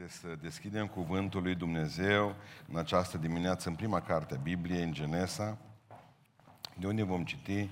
[0.00, 2.34] de să deschidem cuvântul lui Dumnezeu
[2.68, 5.58] în această dimineață, în prima carte a Bibliei, în Genesa,
[6.78, 7.68] de unde vom citi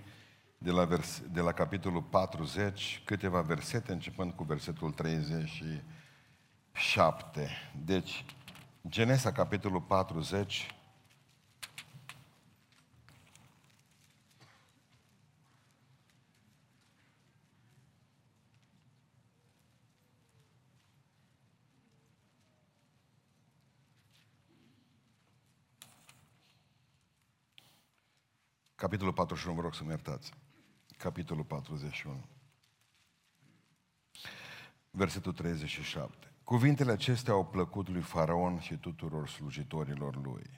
[0.59, 7.51] de la, vers, de la capitolul 40 câteva versete, începând cu versetul 37.
[7.85, 8.25] Deci,
[8.89, 10.78] Genesa, capitolul 40,
[28.79, 30.33] Capitolul 41, vă rog să mă iertați.
[30.97, 32.25] Capitolul 41.
[34.91, 36.33] Versetul 37.
[36.45, 40.51] Cuvintele acestea au plăcut lui Faraon și tuturor slujitorilor lui.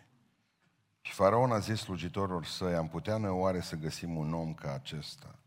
[1.01, 4.73] Și Faraon a zis slujitorilor săi, am putea noi oare să găsim un om ca
[4.73, 5.39] acesta,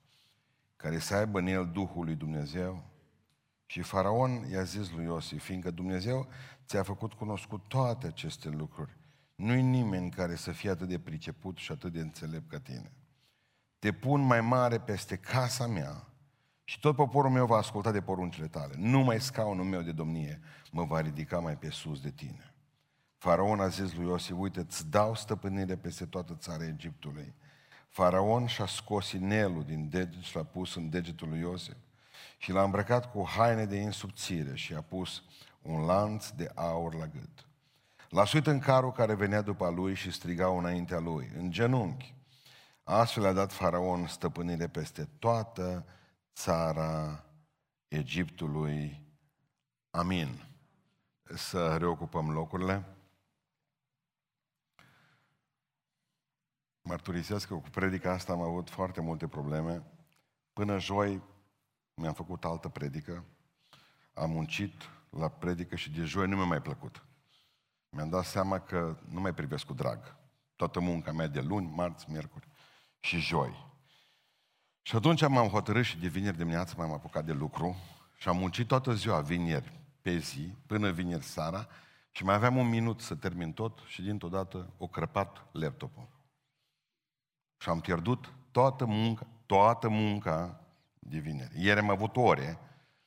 [0.75, 2.83] care să aibă în el Duhul lui Dumnezeu?
[3.65, 6.27] Și Faraon i-a zis lui Iosif, fiindcă Dumnezeu
[6.65, 8.97] ți-a făcut cunoscut toate aceste lucruri,
[9.35, 12.91] nu-i nimeni care să fie atât de priceput și atât de înțelept ca tine.
[13.79, 16.07] Te pun mai mare peste casa mea
[16.63, 18.73] și tot poporul meu va asculta de poruncile tale.
[18.77, 20.41] Numai scaunul meu de domnie
[20.71, 22.53] mă va ridica mai pe sus de tine.
[23.17, 27.33] Faraon a zis lui Iosif, uite, îți dau stăpânire peste toată țara Egiptului.
[27.89, 31.75] Faraon și-a scos inelul din deget și l-a pus în degetul lui Iosif
[32.37, 35.23] și l-a îmbrăcat cu haine de insubțire și a pus
[35.61, 37.47] un lanț de aur la gât.
[38.13, 42.15] L-a suit în carul care venea după lui și striga înaintea lui, în genunchi.
[42.83, 45.85] Astfel a dat faraon stăpânire peste toată
[46.33, 47.23] țara
[47.87, 49.01] Egiptului.
[49.89, 50.45] Amin.
[51.23, 52.85] Să reocupăm locurile.
[56.81, 59.83] Mărturisesc că cu predica asta am avut foarte multe probleme.
[60.53, 61.21] Până joi
[61.93, 63.25] mi-am făcut altă predică.
[64.13, 64.73] Am muncit
[65.09, 67.05] la predică și de joi nu mi-a mai plăcut
[67.93, 70.15] mi-am dat seama că nu mai privesc cu drag.
[70.55, 72.47] Toată munca mea de luni, marți, miercuri
[72.99, 73.71] și joi.
[74.81, 77.75] Și atunci m-am hotărât și de vineri dimineață m-am apucat de lucru
[78.15, 81.67] și am muncit toată ziua, vineri, pe zi, până vineri seara
[82.11, 86.07] și mai aveam un minut să termin tot și dintr-o dată o crăpat laptopul.
[87.57, 90.61] Și am pierdut toată munca, toată munca
[90.99, 91.63] de vineri.
[91.63, 92.59] Ieri am avut ore,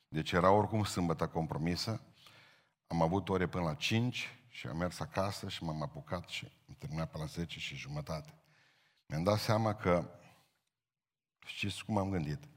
[0.07, 2.01] deci era oricum sâmbătă compromisă,
[2.87, 6.75] am avut ore până la 5 și am mers acasă și m-am apucat și am
[6.77, 8.33] terminat pe la 10 și jumătate.
[9.05, 10.19] Mi-am dat seama că,
[11.45, 12.47] știți cum am gândit?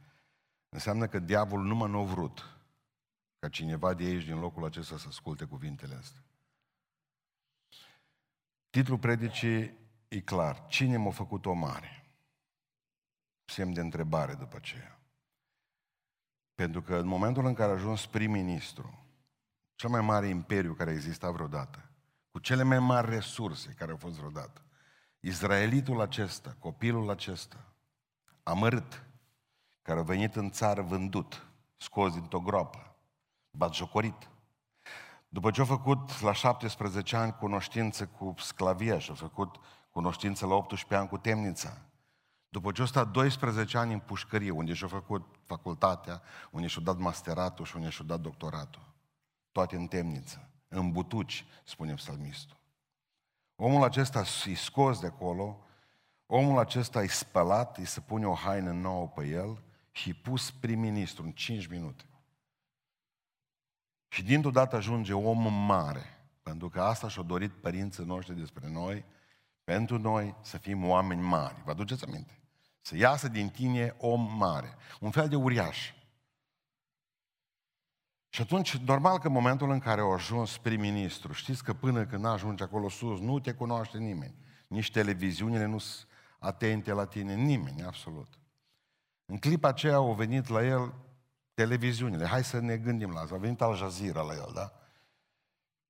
[0.68, 2.58] Înseamnă că diavolul nu m-a vrut
[3.38, 6.24] ca cineva de aici, din locul acesta, să asculte cuvintele astea.
[8.70, 9.78] Titlul predicii
[10.08, 10.66] e clar.
[10.66, 12.04] Cine m-a făcut o mare?
[13.44, 15.00] Semn de întrebare după aceea.
[16.54, 19.04] Pentru că în momentul în care a ajuns prim-ministru,
[19.74, 21.89] cel mai mare imperiu care a existat vreodată,
[22.30, 24.62] cu cele mai mari resurse care au fost vreodată.
[25.20, 27.74] Izraelitul acesta, copilul acesta,
[28.42, 29.04] amărât,
[29.82, 31.46] care a venit în țară vândut,
[31.76, 32.96] scos dintr-o groapă,
[33.50, 34.30] batjocorit.
[35.28, 39.56] După ce a făcut la 17 ani cunoștință cu sclavia și a făcut
[39.90, 41.78] cunoștință la 18 ani cu temnița,
[42.48, 46.96] după ce a stat 12 ani în pușcărie, unde și-a făcut facultatea, unde și-a dat
[46.98, 48.82] masteratul și unde și-a dat doctoratul,
[49.52, 52.56] toate în temniță în butuci, spune psalmistul.
[53.56, 55.64] Omul acesta e scos de acolo,
[56.26, 60.50] omul acesta e spălat, îi se pune o haină nouă pe el și e pus
[60.50, 62.04] prim-ministru în 5 minute.
[64.08, 69.04] Și dintr-o dată ajunge om mare, pentru că asta și-au dorit părinții noștri despre noi,
[69.64, 71.62] pentru noi să fim oameni mari.
[71.64, 72.38] Vă aduceți aminte?
[72.80, 75.92] Să iasă din tine om mare, un fel de uriaș.
[78.32, 82.24] Și atunci, normal că în momentul în care au ajuns prim-ministru, știți că până când
[82.24, 84.34] ajungi acolo sus, nu te cunoaște nimeni.
[84.68, 86.08] Nici televiziunile nu sunt
[86.38, 88.38] atente la tine, nimeni, absolut.
[89.24, 90.94] În clipa aceea au venit la el
[91.54, 92.26] televiziunile.
[92.26, 93.34] Hai să ne gândim la asta.
[93.34, 94.72] A venit Al Jazeera la el, da?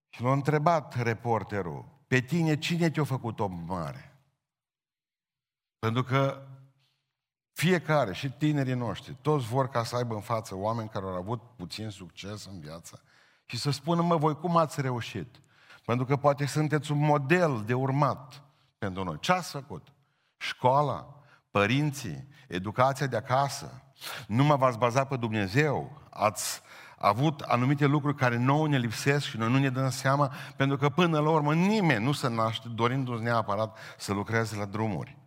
[0.08, 4.18] Și l-a întrebat reporterul, pe tine cine te-a făcut om mare?
[5.78, 6.46] Pentru că
[7.60, 11.40] fiecare, și tinerii noștri, toți vor ca să aibă în față oameni care au avut
[11.56, 13.02] puțin succes în viață
[13.46, 15.40] și să spună, mă, voi cum ați reușit?
[15.84, 18.42] Pentru că poate sunteți un model de urmat
[18.78, 19.16] pentru noi.
[19.20, 19.88] Ce ați făcut?
[20.36, 23.82] Școala, părinții, educația de acasă.
[24.26, 26.00] Nu mă v-ați bazat pe Dumnezeu.
[26.10, 26.60] Ați
[26.98, 30.88] avut anumite lucruri care nouă ne lipsesc și noi nu ne dăm seama, pentru că
[30.88, 35.19] până la urmă nimeni nu se naște dorindu-și neapărat să lucreze la drumuri.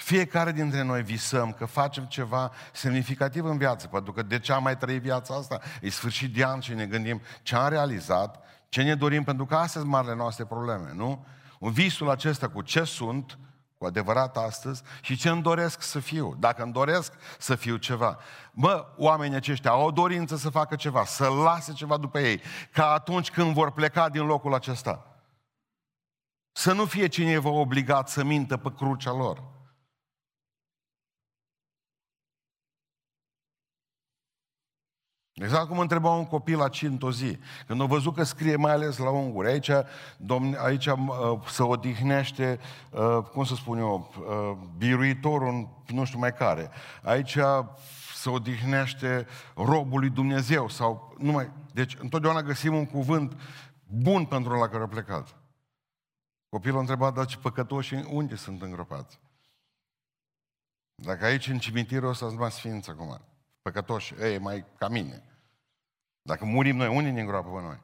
[0.00, 4.62] Fiecare dintre noi visăm că facem ceva semnificativ în viață, pentru că de ce am
[4.62, 5.60] mai trăit viața asta?
[5.80, 9.54] E sfârșit de an și ne gândim ce am realizat, ce ne dorim, pentru că
[9.54, 11.26] astea sunt marile noastre probleme, nu?
[11.58, 13.38] Un visul acesta cu ce sunt,
[13.78, 18.18] cu adevărat astăzi, și ce îmi doresc să fiu, dacă îmi doresc să fiu ceva.
[18.52, 22.40] Mă, oamenii aceștia au o dorință să facă ceva, să lase ceva după ei,
[22.72, 25.22] ca atunci când vor pleca din locul acesta.
[26.52, 29.56] Să nu fie cineva obligat să mintă pe crucea lor.
[35.40, 36.68] Exact cum întreba un copil la
[37.00, 39.48] o zi, când a văzut că scrie mai ales la unguri.
[39.48, 39.70] Aici,
[40.16, 40.98] domn, aici uh,
[41.48, 46.70] se odihnește, uh, cum să spun eu, uh, biruitorul, nu știu mai care.
[47.02, 47.38] Aici
[48.14, 51.50] se odihnește robul lui Dumnezeu sau numai...
[51.72, 53.40] Deci întotdeauna găsim un cuvânt
[53.86, 55.36] bun pentru la care a plecat.
[56.48, 59.20] Copilul a întrebat, dar ce păcătoși unde sunt îngropați?
[60.94, 63.20] Dacă aici în cimitirul ăsta sunt mai sfinți acum,
[63.62, 65.27] păcătoși, ei, mai ca mine.
[66.28, 67.80] Dacă murim noi, unii ne îngroapă pe noi?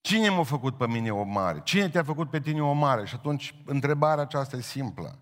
[0.00, 1.60] Cine m-a făcut pe mine o mare?
[1.64, 3.06] Cine te-a făcut pe tine o mare?
[3.06, 5.18] Și atunci întrebarea aceasta e simplă.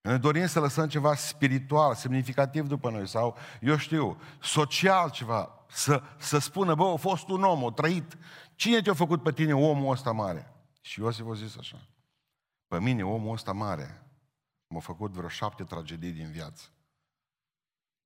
[0.00, 6.02] Ne dorim să lăsăm ceva spiritual, semnificativ după noi sau, eu știu, social ceva, să,
[6.18, 8.18] să spună, bă, a fost un om, a trăit.
[8.54, 10.52] Cine te-a făcut pe tine omul ăsta mare?
[10.80, 11.88] Și Iosif a zis așa,
[12.66, 14.06] pe mine omul ăsta mare
[14.66, 16.64] m-a făcut vreo șapte tragedii din viață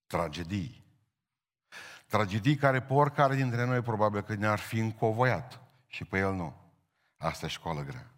[0.07, 0.85] tragedii.
[2.07, 6.57] Tragedii care pe oricare dintre noi probabil că ne-ar fi încovoiat și pe el nu.
[7.17, 8.11] Asta e școală grea.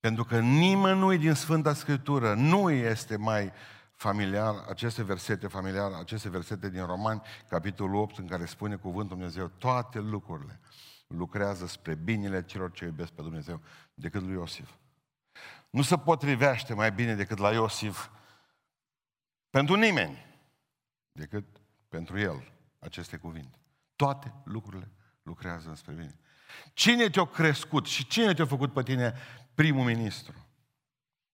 [0.00, 3.52] Pentru că nimănui din Sfânta Scriptură nu este mai
[3.92, 9.46] familiar, aceste versete familiar, aceste versete din Romani, capitolul 8, în care spune cuvântul Dumnezeu,
[9.46, 10.60] toate lucrurile
[11.06, 13.60] lucrează spre binele celor ce iubesc pe Dumnezeu,
[13.94, 14.70] decât lui Iosif.
[15.70, 18.08] Nu se potrivește mai bine decât la Iosif
[19.54, 20.26] pentru nimeni
[21.12, 21.44] decât
[21.88, 23.58] pentru el aceste cuvinte.
[23.96, 24.90] Toate lucrurile
[25.22, 26.18] lucrează înspre bine.
[26.72, 29.14] Cine te-a crescut și cine te-a făcut pe tine
[29.54, 30.46] primul ministru?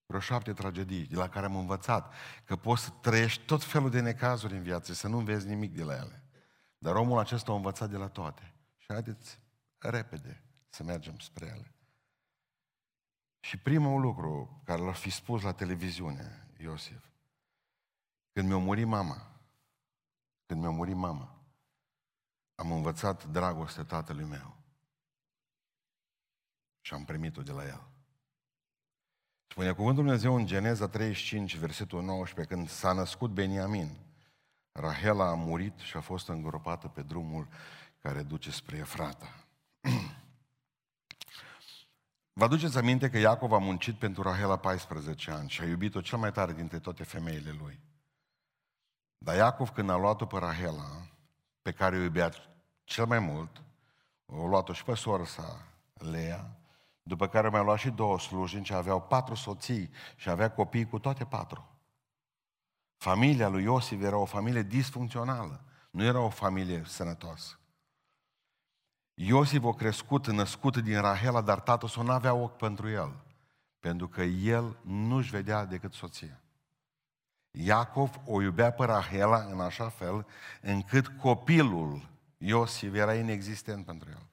[0.05, 2.13] Vreo șapte tragedii de la care am învățat
[2.45, 5.83] că poți să trăiești tot felul de necazuri în viață, să nu vezi nimic de
[5.83, 6.23] la ele.
[6.77, 8.53] Dar omul acesta a învățat de la toate.
[8.77, 9.39] Și haideți
[9.77, 11.75] repede să mergem spre ele.
[13.39, 17.10] Și primul lucru care l-a fi spus la televiziune, Iosif,
[18.31, 19.31] când mi-a murit mama,
[20.45, 21.35] când mi-a murit mama,
[22.55, 24.55] am învățat dragostea tatălui meu.
[26.81, 27.81] Și am primit-o de la el.
[29.47, 33.97] Spune cuvântul Dumnezeu în Geneza 35, versetul 19, când s-a născut Beniamin,
[34.71, 37.47] Rahela a murit și a fost îngropată pe drumul
[37.99, 39.45] care duce spre Efrata.
[42.33, 46.17] Vă aduceți aminte că Iacov a muncit pentru Rahela 14 ani și a iubit-o cel
[46.17, 47.79] mai tare dintre toate femeile lui.
[49.23, 51.07] Dar Iacov, când a luat-o pe Rahela,
[51.61, 52.31] pe care o iubea
[52.83, 53.63] cel mai mult,
[54.25, 56.59] o luat-o și pe soră sa, Lea,
[57.03, 61.25] după care mai luat și două slujnici, aveau patru soții și avea copii cu toate
[61.25, 61.69] patru.
[62.97, 67.59] Familia lui Iosif era o familie disfuncțională, nu era o familie sănătoasă.
[69.13, 73.23] Iosif a crescut, născut din Rahela, dar tatăl său nu avea ochi pentru el,
[73.79, 76.40] pentru că el nu-și vedea decât soția.
[77.51, 80.27] Iacov o iubea pe Rahela în așa fel
[80.61, 84.25] încât copilul Iosif era inexistent pentru el.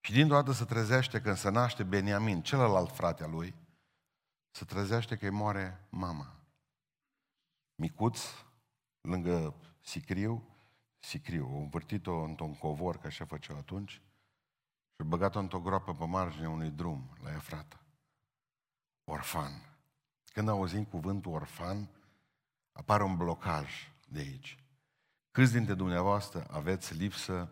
[0.00, 3.54] Și din dată se trezește când se naște Beniamin, celălalt frate al lui,
[4.50, 6.36] se trezește că îi moare mama.
[7.74, 8.20] Micuț,
[9.00, 10.48] lângă Sicriu,
[10.98, 16.04] Sicriu, o învârtit-o într-un covor, ca așa făceau atunci, și a băgat-o într-o groapă pe
[16.04, 17.83] marginea unui drum, la Efrata
[19.04, 19.52] orfan.
[20.32, 21.88] Când auzim cuvântul orfan,
[22.72, 24.58] apare un blocaj de aici.
[25.30, 27.50] Câți dintre dumneavoastră aveți lipsă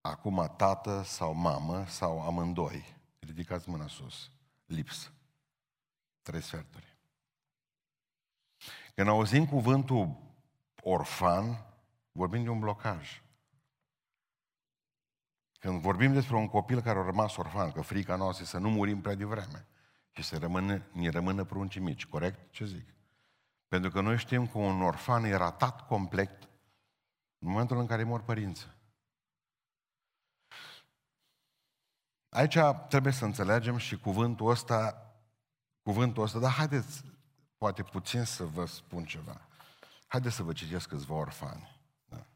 [0.00, 2.96] acum tată sau mamă sau amândoi?
[3.18, 4.30] Ridicați mâna sus.
[4.66, 5.12] Lipsă.
[6.22, 6.96] Trei sferturi.
[8.94, 10.16] Când auzim cuvântul
[10.82, 11.66] orfan,
[12.12, 13.22] vorbim de un blocaj.
[15.58, 19.00] Când vorbim despre un copil care a rămas orfan, că frica noastră să nu murim
[19.00, 19.66] prea devreme,
[20.12, 22.06] și să rămână, ne rămână pruncii mici.
[22.06, 22.52] Corect?
[22.52, 22.94] Ce zic?
[23.68, 26.42] Pentru că noi știm că un orfan e ratat complet
[27.38, 28.78] în momentul în care mor părinții.
[32.28, 32.56] Aici
[32.88, 35.10] trebuie să înțelegem și cuvântul ăsta,
[35.82, 37.04] cuvântul ăsta, dar haideți,
[37.58, 39.40] poate puțin să vă spun ceva.
[40.06, 41.80] Haideți să vă citesc câțiva orfani.
[42.04, 42.26] Da.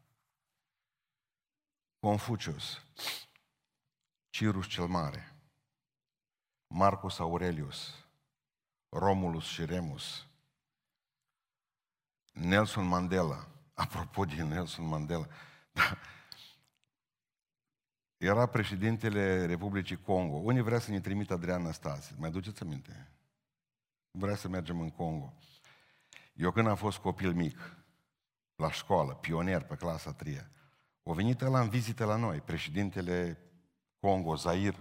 [1.99, 2.83] Confucius,
[4.31, 5.34] Cirus cel Mare,
[6.67, 8.07] Marcus Aurelius,
[8.89, 10.27] Romulus și Remus,
[12.33, 15.27] Nelson Mandela, apropo de Nelson Mandela,
[15.73, 15.99] da,
[18.17, 20.37] era președintele Republicii Congo.
[20.37, 22.15] Unii vrea să ne trimită Adrian Năstase.
[22.19, 23.11] Mai duceți aminte?
[24.11, 25.35] Vrea să mergem în Congo.
[26.33, 27.59] Eu când am fost copil mic,
[28.57, 30.53] la școală, pionier pe clasa 3
[31.03, 33.39] o venit la în vizită la noi, președintele
[34.01, 34.75] Congo, Zair,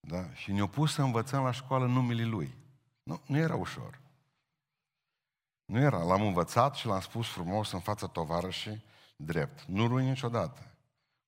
[0.00, 0.32] da?
[0.32, 2.54] și ne-a pus să învățăm la școală numele lui.
[3.02, 4.00] Nu, nu era ușor.
[5.64, 6.02] Nu era.
[6.02, 8.84] L-am învățat și l-am spus frumos în fața tovarășii,
[9.16, 9.64] drept.
[9.64, 10.70] Nu rui niciodată.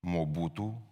[0.01, 0.83] Mobutu,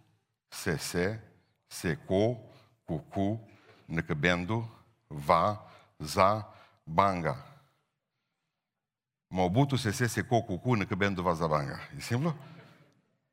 [0.47, 1.23] Sese,
[1.67, 2.37] Seco,
[2.85, 3.49] Cucu,
[3.85, 4.69] Năcăbendu,
[5.07, 5.65] Va,
[5.97, 7.45] Za, Banga.
[9.27, 11.79] Mobutu, Sese, Seco, Cucu, Năcăbendu, Va, Za, Banga.
[11.97, 12.35] E simplu?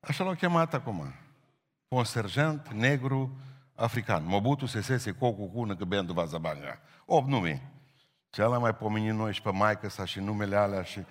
[0.01, 1.13] Așa l-au chemat acum.
[1.89, 3.37] Un sergent negru
[3.77, 4.27] african.
[4.27, 6.79] Mobutu, Sese, Seco, Cucu, Năcăbendu, Va, Za, Banga.
[7.05, 7.71] 8 nume.
[8.31, 11.05] Ce l-am mai pomenit noi și pe maică sa și numele alea și...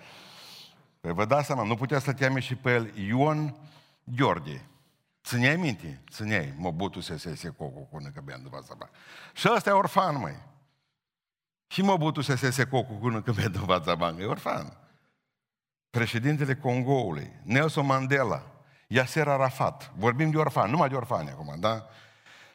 [1.00, 3.54] Păi vă dați seama, nu putea să te și pe el Ion
[4.04, 4.66] Gheorghe.
[5.24, 6.00] Țineai minte?
[6.10, 6.54] Țineai.
[6.56, 8.90] Mobutu se se se cocu cu năcă bean după asta.
[9.34, 10.36] Și ăsta e orfan, măi.
[11.66, 14.14] Și Mobutu se se se cocu cu năcă bean după asta.
[14.18, 14.76] E orfan.
[15.90, 18.42] Președintele Congoului, Nelson Mandela,
[18.86, 19.92] Yasser Arafat.
[19.96, 21.86] Vorbim de orfan, numai de orfani acum, da?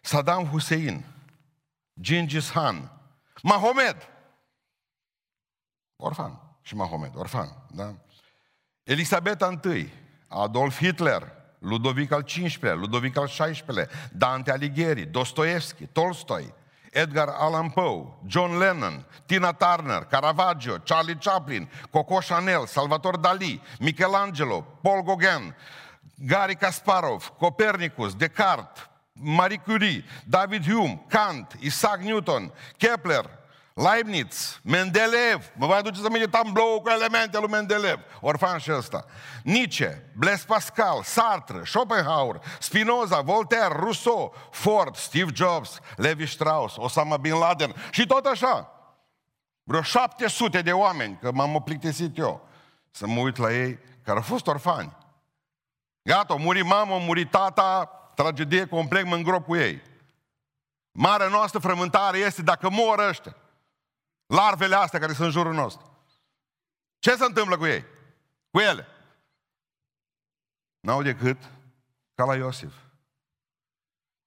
[0.02, 1.06] Saddam Hussein,
[2.02, 2.92] Gengis Khan,
[3.44, 3.96] Mahomed,
[5.96, 7.94] orfan, și Mahomed, orfan, da?
[8.84, 9.90] Elisabeta I,
[10.28, 16.54] Adolf Hitler, Ludovic al XV-lea, Ludovic al XVI-lea, Dante Alighieri, Dostoevski, Tolstoi,
[16.92, 24.62] Edgar Allan Poe, John Lennon, Tina Turner, Caravaggio, Charlie Chaplin, Coco Chanel, Salvatore Dali, Michelangelo,
[24.82, 25.54] Paul Gauguin,
[26.18, 28.90] Gary Kasparov, Copernicus, Descartes,
[29.22, 33.40] Marie Curie, David Hume, Kant, Isaac Newton, Kepler,
[33.74, 39.06] Leibniz, Mendeleev, mă mai aduceți aminte tablou cu elemente lui Mendeleev, orfan și ăsta.
[39.44, 47.34] Nietzsche, Blaise Pascal, Sartre, Schopenhauer, Spinoza, Voltaire, Rousseau, Ford, Steve Jobs, Levi Strauss, Osama Bin
[47.34, 48.72] Laden și tot așa.
[49.64, 52.48] Vreo 700 de oameni, că m-am plictisit eu,
[52.92, 54.98] să mă uit la ei, care au fost orfani.
[56.04, 59.82] Gata, a murit mama, a murit tata, tragedie complet, mă îngrop cu ei.
[60.92, 63.36] Marea noastră frământare este dacă mor ăștia
[64.32, 65.90] larvele astea care sunt în jurul nostru.
[67.00, 67.86] Ce se întâmplă cu ei?
[68.52, 68.88] Cu ele?
[70.80, 71.38] N-au decât
[72.16, 72.74] ca la Iosif.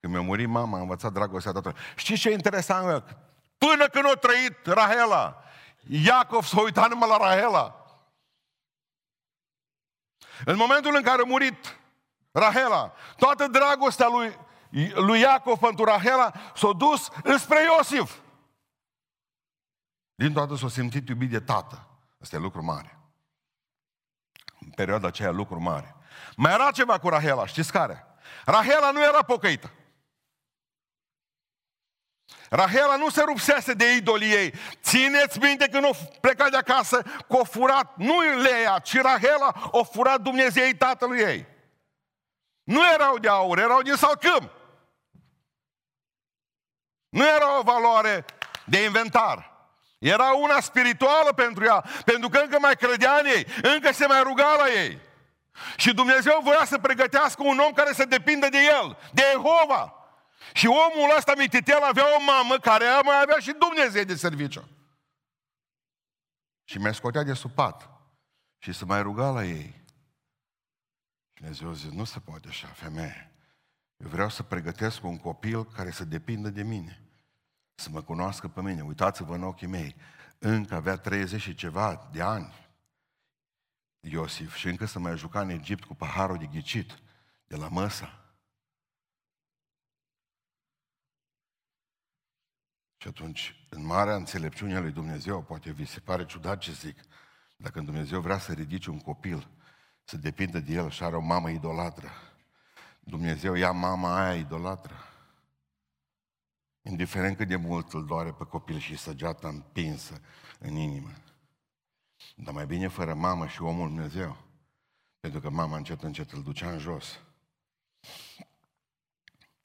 [0.00, 1.78] Când mi-a murit mama, am învățat dragostea tatălui.
[1.96, 3.16] Știți ce e interesant?
[3.58, 5.44] Până când a trăit Rahela,
[5.88, 7.78] Iacov s-a uitat numai la Rahela.
[10.44, 11.78] În momentul în care a murit
[12.34, 14.38] Rahela, toată dragostea lui,
[14.94, 18.18] lui Iacov pentru Rahela s-a dus înspre Iosif.
[20.14, 21.88] Din toată s-a simțit iubit de tată.
[22.20, 22.98] Asta e lucru mare.
[24.60, 25.96] În perioada aceea, lucru mare.
[26.36, 28.06] Mai era ceva cu Rahela, știți care?
[28.44, 29.70] Rahela nu era pocăită.
[32.50, 34.54] Rahela nu se rupsese de idolii ei.
[34.82, 39.84] Țineți minte când o plecat de acasă că o furat, nu Leia, ci Rahela o
[39.84, 41.52] furat Dumnezei tatălui ei.
[42.64, 44.50] Nu erau de aur, erau din salcâm.
[47.08, 48.24] Nu era o valoare
[48.66, 49.52] de inventar.
[49.98, 54.22] Era una spirituală pentru ea, pentru că încă mai credea în ei, încă se mai
[54.22, 54.98] ruga la ei.
[55.76, 59.94] Și Dumnezeu voia să pregătească un om care să depindă de el, de Jehova.
[60.52, 64.68] Și omul ăsta mititel avea o mamă care mai avea și Dumnezeu de serviciu.
[66.64, 67.90] Și mai scotea de supat
[68.58, 69.83] și să mai ruga la ei.
[71.44, 73.32] Și Dumnezeu zice, nu se poate așa, femeie.
[73.96, 76.98] Eu vreau să pregătesc un copil care să depindă de mine
[77.74, 78.82] să mă cunoască pe mine.
[78.82, 79.96] Uitați-vă în ochii mei.
[80.38, 82.54] Încă avea 30 și ceva de ani
[84.00, 86.98] Iosif și încă să mai juca în Egipt cu paharul de ghicit
[87.46, 88.18] de la măsa.
[92.96, 97.00] Și atunci, în marea înțelepciune a lui Dumnezeu, poate vi se pare ciudat ce zic,
[97.56, 99.48] dacă Dumnezeu vrea să ridice un copil,
[100.04, 102.08] să depindă de el și are o mamă idolatră,
[103.00, 104.94] Dumnezeu ia mama aia idolatră
[106.84, 110.20] indiferent cât de mult îl doare pe copil și săgeata împinsă
[110.58, 111.10] în inimă.
[112.36, 114.36] Dar mai bine fără mamă și omul Dumnezeu,
[115.20, 117.20] pentru că mama încet încet îl ducea în jos.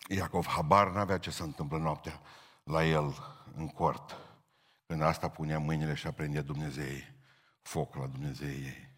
[0.07, 2.21] Iacov habar n-avea ce se întâmplă noaptea
[2.63, 3.15] la el
[3.55, 4.17] în cort.
[4.85, 7.15] Când asta punea mâinile și aprindea Dumnezei,
[7.61, 8.88] foc la Dumnezei ei.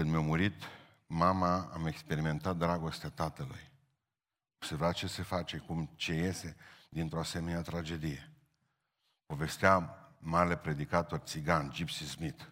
[0.00, 0.62] Când mi-a murit
[1.06, 3.70] mama, am experimentat dragostea tatălui.
[4.54, 6.56] Observați ce se face, cum ce iese
[6.88, 8.32] dintr-o asemenea tragedie.
[9.26, 12.44] Povestea mare predicator țigan, Gypsy Smith.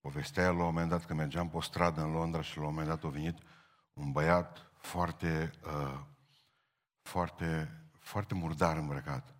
[0.00, 2.64] Povestea el la un moment dat că mergeam pe o stradă în Londra și la
[2.64, 3.38] un moment dat a venit
[3.92, 6.00] un băiat foarte, uh,
[7.02, 9.34] foarte, foarte murdar îmbrăcat.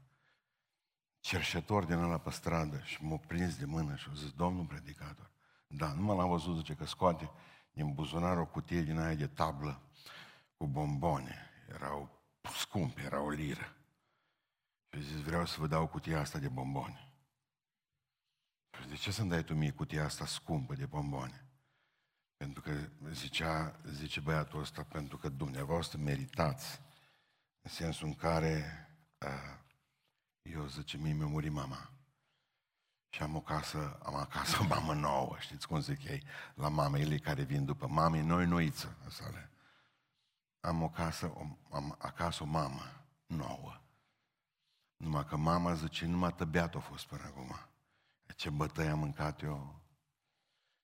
[1.18, 5.29] Cerșetor din ăla pe stradă și m-a prins de mână și a zis, domnul predicator,
[5.72, 7.30] da, nu l-am văzut, zice că scoate
[7.72, 9.80] din buzunar o cutie din aia de tablă
[10.56, 11.50] cu bomboane.
[11.68, 12.20] Erau
[12.56, 13.76] scumpe, era o liră.
[14.90, 17.12] Și zis, vreau să vă dau cutia asta de bomboane.
[18.80, 21.44] Și de ce să-mi dai tu mie cutia asta scumpă de bomboane?
[22.36, 26.80] Pentru că zicea, zice băiatul ăsta, pentru că dumneavoastră meritați,
[27.62, 29.58] în sensul în care uh,
[30.42, 31.99] eu, zice, mie mi-a murit mama.
[33.10, 36.22] Și am o casă, am acasă o mamă nouă, știți cum zic ei,
[36.54, 39.50] la mamele care vin după mamei noi noiță, asta
[40.60, 43.80] Am o casă, o, am acasă o mamă nouă.
[44.96, 47.56] Numai că mama zice, numai tăbeat a fost până acum.
[48.36, 49.80] Ce bătăi am mâncat eu.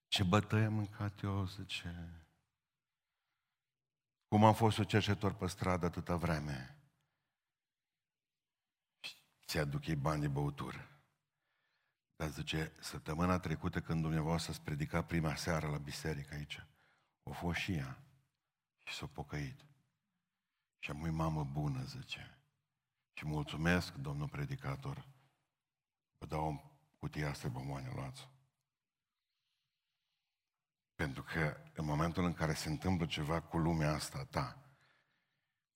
[0.09, 2.11] Ce bătăi am mâncat eu, zice.
[4.29, 6.77] Cum am fost un cercetor pe stradă atâta vreme.
[9.47, 10.96] Ți-aduc ei bani de băutură.
[12.17, 16.67] Dar zice, săptămâna trecută când dumneavoastră ați predicat prima seară la biserică aici,
[17.23, 17.99] o fost și ea
[18.83, 19.65] și s-a pocăit.
[20.79, 22.39] Și am mamă bună, zice.
[23.13, 25.07] Și mulțumesc, domnul predicator.
[26.19, 26.61] Vă dau o
[26.99, 28.29] cutie asta bomboane, luați
[30.95, 34.67] Pentru că în momentul în care se întâmplă ceva cu lumea asta ta,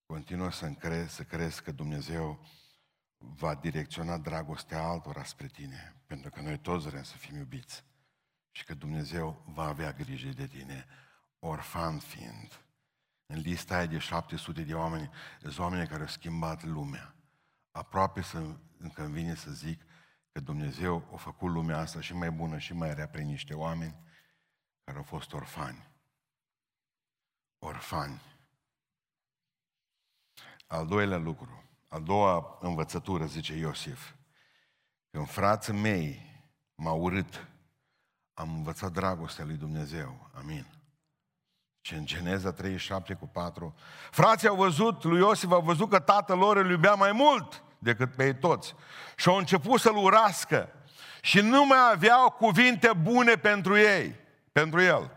[0.06, 2.47] continuă să, crezi, să crezi că Dumnezeu
[3.23, 7.85] va direcționa dragostea altora spre tine, pentru că noi toți vrem să fim iubiți
[8.50, 10.87] și că Dumnezeu va avea grijă de tine,
[11.39, 12.61] orfan fiind.
[13.27, 15.11] În lista aia de 700 de oameni,
[15.41, 17.15] sunt oameni care au schimbat lumea.
[17.71, 19.83] Aproape să, încă îmi vine să zic
[20.33, 23.97] că Dumnezeu a făcut lumea asta și mai bună și mai rea prin niște oameni
[24.85, 25.90] care au fost orfani.
[27.59, 28.21] Orfani.
[30.66, 34.12] Al doilea lucru, a doua învățătură, zice Iosif,
[35.11, 36.42] când frații mei
[36.74, 37.46] m-au urât,
[38.35, 40.31] am învățat dragostea lui Dumnezeu.
[40.35, 40.66] Amin.
[41.81, 43.74] Și în Geneza 37 cu 4,
[44.11, 48.14] frații au văzut, lui Iosif au văzut că tatăl lor îl iubea mai mult decât
[48.14, 48.74] pe ei toți.
[49.16, 50.72] Și au început să-l urască.
[51.22, 54.16] Și nu mai aveau cuvinte bune pentru ei,
[54.53, 55.11] pentru el.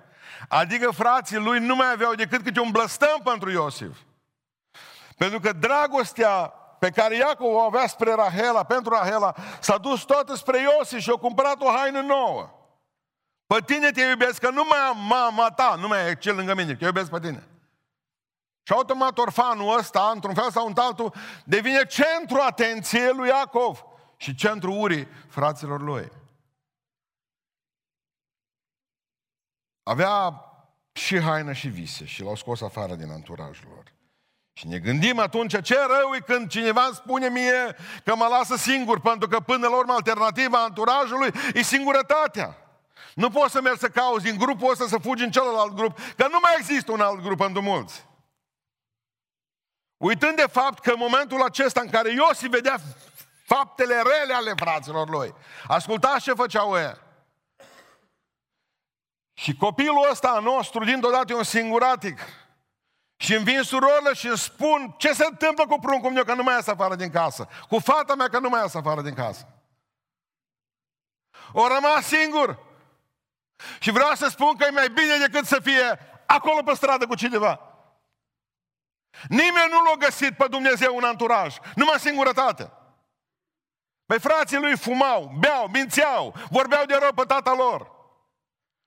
[0.47, 3.97] Adică frații lui nu mai aveau decât câte un blăstăm pentru Iosif.
[5.17, 6.53] Pentru că dragostea
[6.84, 11.10] pe care Iacov o avea spre Rahela, pentru Rahela, s-a dus toată spre Iosif și
[11.10, 12.50] a cumpărat o haină nouă.
[13.48, 16.54] Pe tine te iubesc, că nu mai am mama ta, nu mai e cel lângă
[16.54, 17.48] mine, te iubesc pe tine.
[18.63, 21.13] Și automat orfanul ăsta, într-un fel sau altul,
[21.46, 23.84] devine centru atenției lui Iacov
[24.17, 26.12] și centru urii fraților lui.
[29.84, 30.46] Avea
[30.91, 33.93] și haină și vise și l-au scos afară din anturajul lor.
[34.53, 38.55] Și ne gândim atunci ce rău e când cineva îmi spune mie că mă lasă
[38.55, 42.57] singur, pentru că până la urmă alternativa anturajului e singurătatea.
[43.13, 46.27] Nu poți să mergi să cauți din grupul ăsta să fugi în celălalt grup, că
[46.27, 48.05] nu mai există un alt grup pentru mulți.
[49.97, 52.77] Uitând de fapt că în momentul acesta în care Iosif vedea
[53.45, 55.33] faptele rele ale fraților lui,
[55.67, 57.01] ascultați ce făceau ei.
[59.33, 62.19] Și copilul ăsta nostru, din dată, e un singuratic.
[63.15, 66.43] Și îmi vin surorile și îmi spun ce se întâmplă cu pruncul meu că nu
[66.43, 67.47] mai ies afară din casă.
[67.69, 69.47] Cu fata mea că nu mai ies afară din casă.
[71.52, 72.60] O rămas singur.
[73.80, 77.15] Și vreau să spun că e mai bine decât să fie acolo pe stradă cu
[77.15, 77.60] cineva.
[79.28, 82.71] Nimeni nu l-a găsit pe Dumnezeu un anturaj, numai singurătate.
[84.06, 87.91] Păi frații lui fumau, beau, mințeau, vorbeau de rău pe tata lor.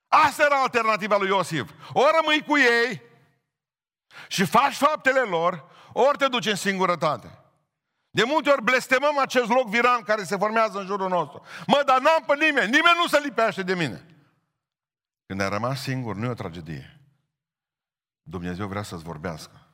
[0.09, 1.71] Asta era alternativa lui Iosif.
[1.93, 3.03] Ori rămâi cu ei
[4.29, 7.39] și faci faptele lor, ori te duci în singurătate.
[8.11, 11.43] De multe ori blestemăm acest loc viran care se formează în jurul nostru.
[11.67, 14.07] Mă, dar n-am pe nimeni, nimeni nu se lipește de mine.
[15.27, 17.01] Când ai rămas singur, nu e o tragedie.
[18.23, 19.67] Dumnezeu vrea să-ți vorbească.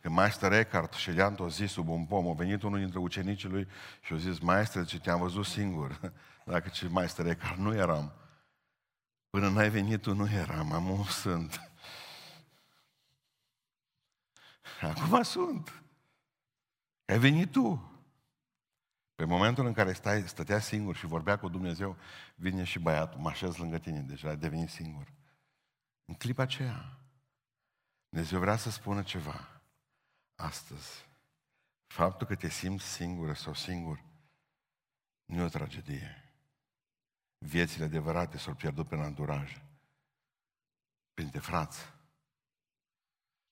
[0.00, 3.68] Când Meister Eckhart ședea într-o zi sub un pom, a venit unul dintre ucenicii lui
[4.00, 6.00] și a zis, Maestre, ce te-am văzut singur.
[6.44, 8.12] Dacă ce Meister Eckhart, nu eram.
[9.30, 11.69] Până n-ai venit tu, nu eram, am sunt.
[14.80, 15.82] Acum sunt.
[17.04, 17.90] Ai venit tu.
[19.14, 21.96] Pe momentul în care stai, stătea singur și vorbea cu Dumnezeu,
[22.34, 25.12] vine și băiatul, mă așez lângă tine, deja ai devenit singur.
[26.04, 26.98] În clipa aceea,
[28.08, 29.62] Dumnezeu vrea să spună ceva
[30.34, 31.08] astăzi.
[31.86, 34.04] Faptul că te simți singură sau singur
[35.24, 36.34] nu e o tragedie.
[37.38, 39.62] Viețile adevărate s-au pierdut pe anturaj.
[41.14, 41.78] Printre frați.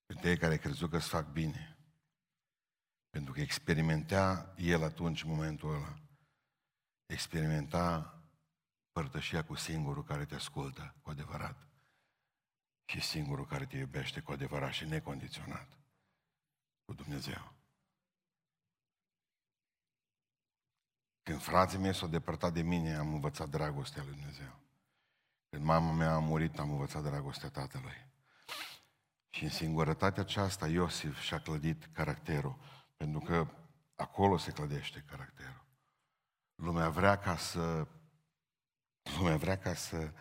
[0.09, 1.79] Printre ei care crezut că îți fac bine.
[3.11, 5.99] Pentru că experimenta el atunci, în momentul ăla,
[7.07, 8.15] experimenta
[8.93, 11.67] părtășia cu singurul care te ascultă cu adevărat
[12.85, 15.69] și singurul care te iubește cu adevărat și necondiționat,
[16.85, 17.53] cu Dumnezeu.
[21.23, 24.61] Când frații mei s-au depărtat de mine, am învățat dragostea lui Dumnezeu.
[25.49, 28.07] Când mama mea a murit, am învățat dragostea tatălui.
[29.29, 32.59] Și în singurătatea aceasta Iosif și-a clădit caracterul,
[32.97, 33.47] pentru că
[33.95, 35.65] acolo se clădește caracterul.
[36.55, 37.87] Lumea vrea ca să
[39.19, 40.13] lumea vrea ca să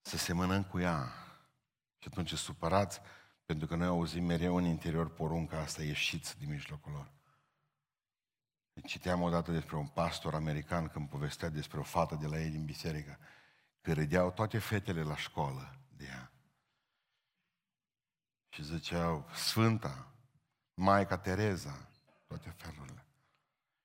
[0.00, 1.12] să se mănân cu ea.
[1.98, 3.00] Și atunci supărați
[3.46, 7.10] pentru că noi auzim mereu în interior porunca asta, ieșiți din mijlocul lor.
[8.84, 12.64] Citeam odată despre un pastor american când povestea despre o fată de la ei din
[12.64, 13.18] biserică,
[13.80, 16.30] că râdeau toate fetele la școală de ea.
[18.56, 20.12] Și ziceau, Sfânta,
[20.74, 21.88] Maica Tereza,
[22.26, 23.06] toate felurile.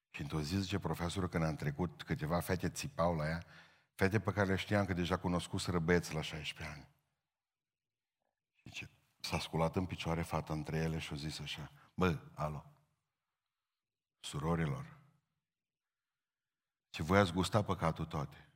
[0.09, 3.43] Și într-o zi, zice profesorul, când am trecut, câteva fete țipau la ea,
[3.93, 6.87] fete pe care le știam că deja cunoscuseră băieți la 16 ani.
[8.63, 12.65] Zice, s-a sculat în picioare fata între ele și a zis așa, bă, alo,
[14.19, 14.97] surorilor,
[16.89, 18.49] ce voi ați gustat păcatul toate.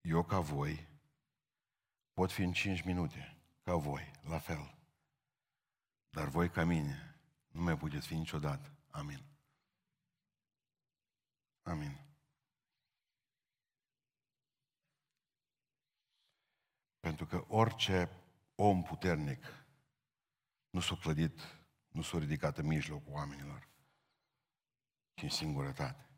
[0.00, 0.88] Eu ca voi
[2.12, 4.73] pot fi în 5 minute, ca voi, la fel.
[6.14, 8.72] Dar voi ca mine nu mai puteți fi niciodată.
[8.90, 9.24] Amin.
[11.62, 12.06] Amin.
[17.00, 18.10] Pentru că orice
[18.54, 19.44] om puternic
[20.70, 21.40] nu s-a clădit,
[21.88, 23.68] nu s-a ridicat în mijlocul oamenilor,
[25.14, 26.08] ci în singurătate.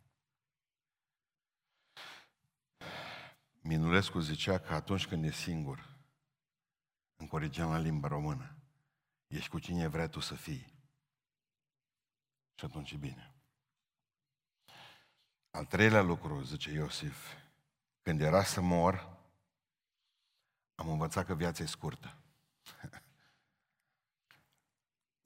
[3.61, 5.97] Minulescu zicea că atunci când e singur,
[7.17, 8.56] în la limba română,
[9.27, 10.75] ești cu cine vrei tu să fii.
[12.55, 13.35] Și atunci e bine.
[15.51, 17.33] Al treilea lucru, zice Iosif,
[18.03, 19.17] când era să mor,
[20.75, 22.15] am învățat că viața e scurtă.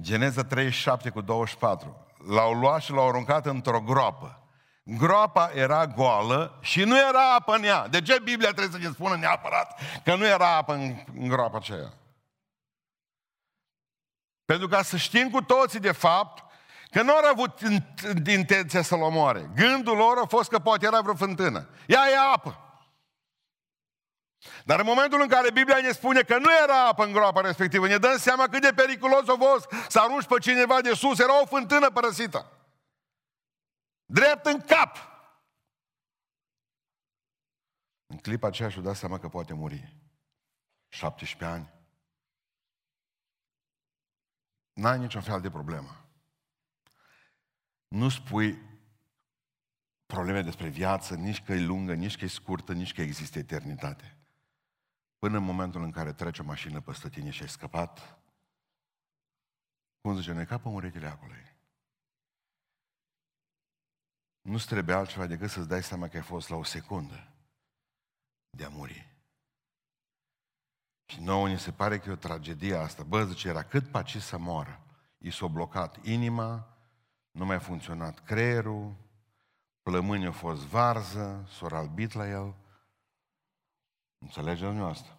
[0.03, 2.07] Geneza 37 cu 24.
[2.29, 4.45] L-au luat și l-au aruncat într-o groapă.
[4.83, 7.89] Groapa era goală și nu era apă în ea.
[7.89, 11.57] De ce Biblia trebuie să ne spună neapărat că nu era apă în, în groapa
[11.57, 12.00] aceea?
[14.51, 16.45] Pentru ca să știm cu toții, de fapt,
[16.91, 17.61] că nu au avut
[18.27, 19.51] intenția să-l omoare.
[19.55, 21.69] Gândul lor a fost că poate era vreo fântână.
[21.87, 22.83] Ea e apă.
[24.65, 27.87] Dar în momentul în care Biblia ne spune că nu era apă în groapa respectivă,
[27.87, 31.19] ne dăm seama cât de periculos a fost să arunci pe cineva de sus.
[31.19, 32.51] Era o fântână părăsită.
[34.05, 34.97] Drept în cap.
[38.07, 39.97] În clipa aceea și-a dat seama că poate muri.
[40.89, 41.80] 17 ani.
[44.81, 46.05] N-ai niciun fel de problemă.
[47.89, 48.59] Nu spui
[50.07, 54.17] probleme despre viață, nici că e lungă, nici că e scurtă, nici că există eternitate.
[55.19, 58.19] Până în momentul în care trece o mașină peste tine și ai scăpat,
[60.01, 61.33] cum zice, ne capă urechile acolo.
[64.41, 67.33] Nu-ți trebuie altceva decât să-ți dai seama că ai fost la o secundă
[68.51, 69.20] de a muri.
[71.11, 73.03] Și nouă ni se pare că e o tragedie asta.
[73.03, 74.81] Bă, zice, era cât paci să moară.
[75.19, 76.77] I s-a blocat inima,
[77.31, 78.95] nu mai a funcționat creierul,
[79.83, 82.55] plămânii au fost varză, s-au albit la el,
[84.23, 85.19] Înțelegeți dumneavoastră?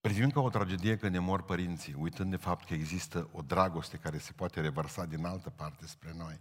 [0.00, 3.96] Privim ca o tragedie când ne mor părinții, uitând de fapt că există o dragoste
[3.96, 6.40] care se poate revărsa din altă parte spre noi.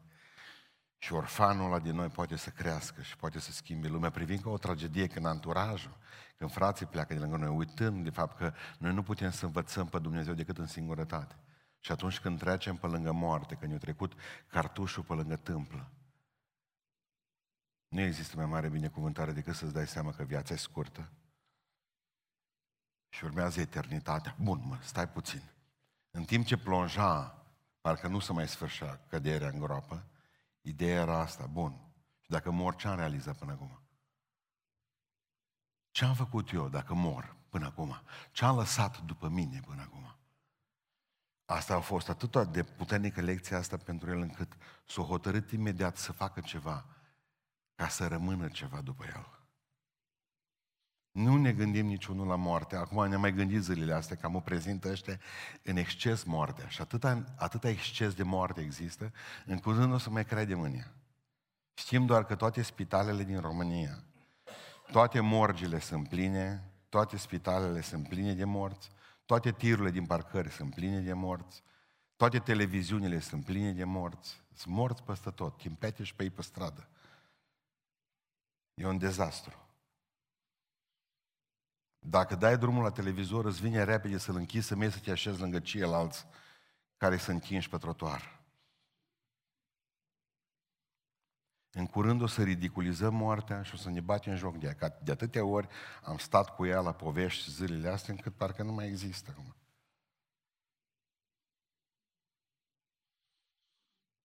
[1.04, 4.10] Și orfanul ăla din noi poate să crească și poate să schimbe lumea.
[4.10, 5.98] Privim ca o tragedie când anturajul,
[6.38, 9.88] când frații pleacă de lângă noi, uitând de fapt că noi nu putem să învățăm
[9.88, 11.36] pe Dumnezeu decât în singurătate.
[11.80, 14.14] Și atunci când trecem pe lângă moarte, când ne-a trecut
[14.48, 15.92] cartușul pe lângă tâmplă,
[17.88, 21.10] nu există mai mare binecuvântare decât să-ți dai seama că viața e scurtă
[23.10, 24.36] și urmează eternitatea.
[24.40, 25.42] Bun, mă, stai puțin.
[26.12, 27.46] În timp ce plonja,
[27.82, 30.06] parcă nu se mai sfârșea căderea în groapă,
[30.62, 31.71] ideea era asta, bun.
[32.19, 33.82] Și dacă mor, ce am realizat până acum?
[35.91, 38.02] Ce am făcut eu dacă mor până acum?
[38.32, 40.15] Ce am lăsat după mine până acum?
[41.45, 44.54] Asta a fost atât de puternică lecția asta pentru el încât
[44.86, 46.86] s-a hotărât imediat să facă ceva
[47.76, 49.40] ca să rămână ceva după el.
[51.12, 52.76] Nu ne gândim niciunul la moarte.
[52.76, 55.19] Acum ne mai gândit zilele astea că mă prezintă ăștia
[55.63, 56.67] în exces moartea.
[56.67, 59.12] Și atâta, atâta exces de moarte există,
[59.45, 60.93] în curând nu o să mai credem în ea.
[61.74, 64.04] Știm doar că toate spitalele din România,
[64.91, 68.89] toate morgile sunt pline, toate spitalele sunt pline de morți,
[69.26, 71.63] toate tirurile din parcări sunt pline de morți,
[72.15, 76.41] toate televiziunile sunt pline de morți, sunt morți peste tot, chimpete și pe ei pe
[76.41, 76.88] stradă.
[78.74, 79.61] E un dezastru.
[82.06, 85.40] Dacă dai drumul la televizor, îți vine repede să-l închizi, să mergi să te așezi
[85.40, 86.26] lângă ceilalți
[86.98, 88.42] care sunt încinși pe trotuar.
[91.74, 94.74] În curând o să ridiculizăm moartea și o să ne batem în joc de ea.
[94.74, 95.68] Că de atâtea ori
[96.04, 99.56] am stat cu ea la povești zilele astea încât parcă nu mai există acum.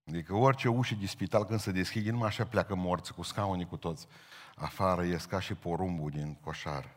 [0.05, 3.77] Adică orice ușă de spital când se deschide, numai așa pleacă morți cu scaunii cu
[3.77, 4.07] toți.
[4.55, 6.97] Afară ies ca și porumbul din coșar.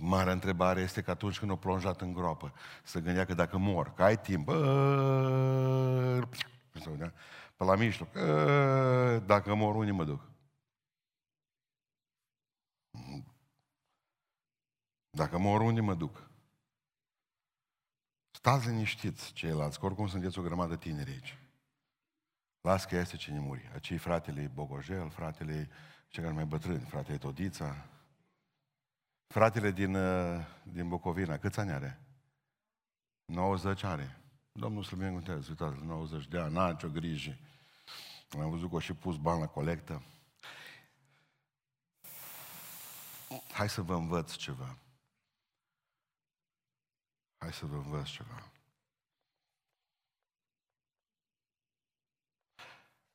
[0.00, 2.52] Marea întrebare este că atunci când o plonjat în groapă,
[2.84, 6.26] să gândea că dacă mor, că ai timp, bă,
[7.56, 8.12] pe la mijloc,
[9.26, 10.30] dacă mor, unii mă duc.
[15.10, 16.30] Dacă mor, unii mă duc.
[18.30, 21.38] Stați liniștiți ceilalți, că oricum sunteți o grămadă tineri aici.
[22.60, 23.70] Las că este cine muri.
[23.74, 25.68] Acei fratele Bogojel, fratele,
[26.08, 27.88] ce care mai bătrâni, fratele Todița,
[29.28, 32.00] fratele din, uh, din Bucovina, câți ani are?
[33.24, 34.20] 90 are.
[34.52, 37.38] Domnul să bine contează, uitați, 90 de ani, n-a nicio grijă.
[38.30, 40.02] Am văzut că o și pus bani la colectă.
[43.52, 44.78] Hai să vă învăț ceva.
[47.38, 48.52] Hai să vă învăț ceva.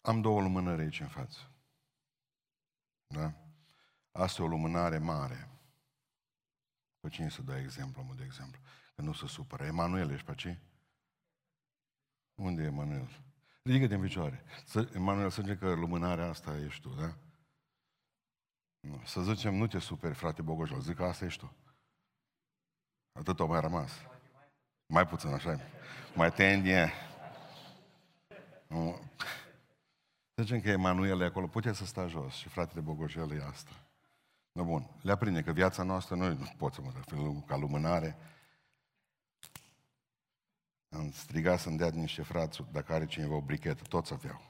[0.02, 1.40] Am două lumânări aici în față.
[3.08, 3.34] Da?
[4.12, 5.53] Asta e o lumânare mare.
[7.04, 8.62] Pe cine să dai exemplu, mă, de exemplu?
[8.96, 9.66] Că nu se supără.
[9.66, 10.58] Emanuel, ești pe ce?
[12.36, 13.10] Unde e Emanuel?
[13.64, 14.44] Ridică-te în picioare.
[14.66, 17.16] Să, Emanuel, să zice că lumânarea asta ești tu, da?
[18.80, 19.02] Nu.
[19.06, 21.56] Să zicem, nu te superi, frate Bogojol, zic că asta ești tu.
[23.12, 23.92] Atât o mai rămas.
[24.86, 25.60] Mai puțin, așa
[26.16, 26.92] Mai tendie.
[28.68, 29.12] Nu.
[30.36, 33.72] Să zicem că Emanuel e acolo, puteți să sta jos și fratele Bogojel e asta.
[34.54, 38.18] No, bun, le aprinde că viața noastră, noi nu pot să mă refer ca lumânare,
[40.90, 44.42] am strigat să-mi dea niște frați, dacă are cineva o brichetă, toți aveau.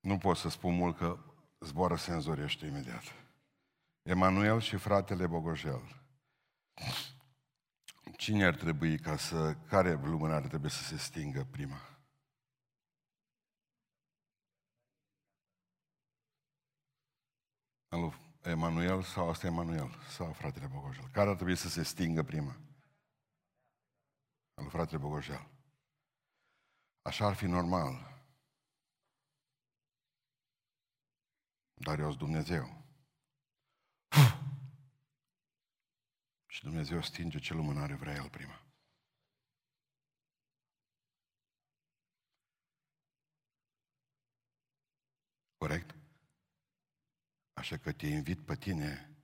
[0.00, 1.18] Nu pot să spun mult că
[1.60, 3.02] zboară senzorii ăștia imediat.
[4.02, 6.02] Emanuel și fratele Bogojel.
[8.16, 9.56] Cine ar trebui ca să...
[9.68, 11.93] Care lumânare trebuie să se stingă prima?
[17.94, 21.08] Alu Emanuel sau asta Emanuel sau fratele Bogojel?
[21.08, 22.56] Care ar trebui să se stingă prima?
[24.54, 25.48] Al fratele Bogojel.
[27.02, 27.92] Așa ar fi normal.
[31.74, 32.84] Dar eu sunt Dumnezeu.
[36.46, 38.62] Și Dumnezeu stinge ce lumânare vrea El prima.
[45.56, 45.93] Corect?
[47.64, 49.16] Așa că te invit pe tine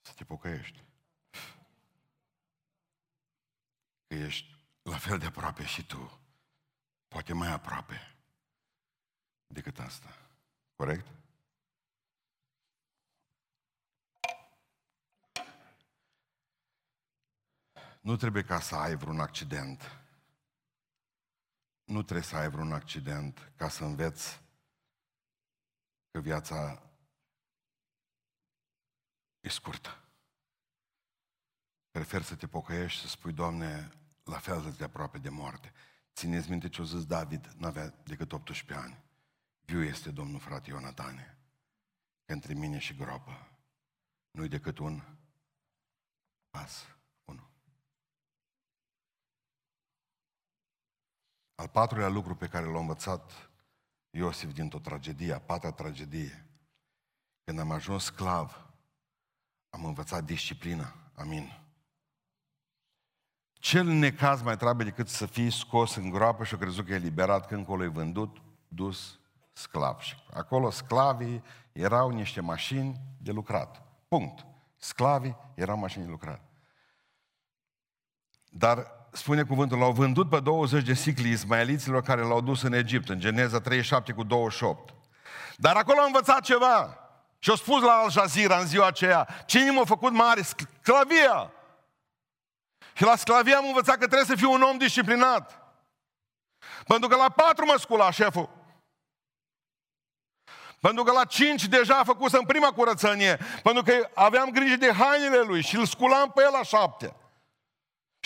[0.00, 0.84] să te pocăiești.
[4.06, 6.20] Că ești la fel de aproape și tu.
[7.08, 8.16] Poate mai aproape
[9.46, 10.30] decât asta.
[10.76, 11.06] Corect?
[18.00, 20.00] Nu trebuie ca să ai vreun accident.
[21.84, 24.45] Nu trebuie să ai vreun accident ca să înveți
[26.16, 26.82] că viața
[29.40, 30.04] e scurtă.
[31.90, 33.90] Prefer să te pocăiești și să spui, Doamne,
[34.22, 35.72] la fel de aproape de moarte.
[36.14, 39.04] Țineți minte ce a zis David, nu avea decât 18 ani.
[39.60, 41.38] Viu este Domnul frate Ionatane,
[42.24, 43.58] că între mine și groapă
[44.30, 45.02] nu-i decât un
[46.50, 46.86] pas,
[47.24, 47.50] unul.
[51.54, 53.50] Al patrulea lucru pe care l-a învățat
[54.16, 56.46] Iosif dintr-o tragedie, a patra tragedie.
[57.44, 58.66] Când am ajuns sclav,
[59.70, 60.94] am învățat disciplina.
[61.14, 61.60] Amin.
[63.52, 67.46] Cel necaz mai trebuie decât să fii scos în groapă și crezut că e liberat
[67.46, 69.20] când acolo e vândut, dus
[69.52, 69.98] sclav.
[70.00, 73.82] Și acolo sclavii erau niște mașini de lucrat.
[74.08, 74.46] Punct.
[74.76, 76.40] Sclavii erau mașini de lucrat.
[78.50, 83.08] Dar spune cuvântul, l-au vândut pe 20 de sicli ismaeliților care l-au dus în Egipt,
[83.08, 84.94] în Geneza 37 cu 28.
[85.56, 86.98] Dar acolo a învățat ceva.
[87.38, 90.42] Și a spus la Al Jazeera în ziua aceea, cine m-a făcut mare?
[90.42, 91.52] Sclavia!
[92.94, 95.60] Și la sclavie am învățat că trebuie să fiu un om disciplinat.
[96.86, 98.48] Pentru că la patru mă scula șeful.
[100.80, 103.38] Pentru că la cinci deja a făcut în prima curățenie.
[103.62, 107.14] Pentru că aveam grijă de hainele lui și îl sculam pe el la șapte.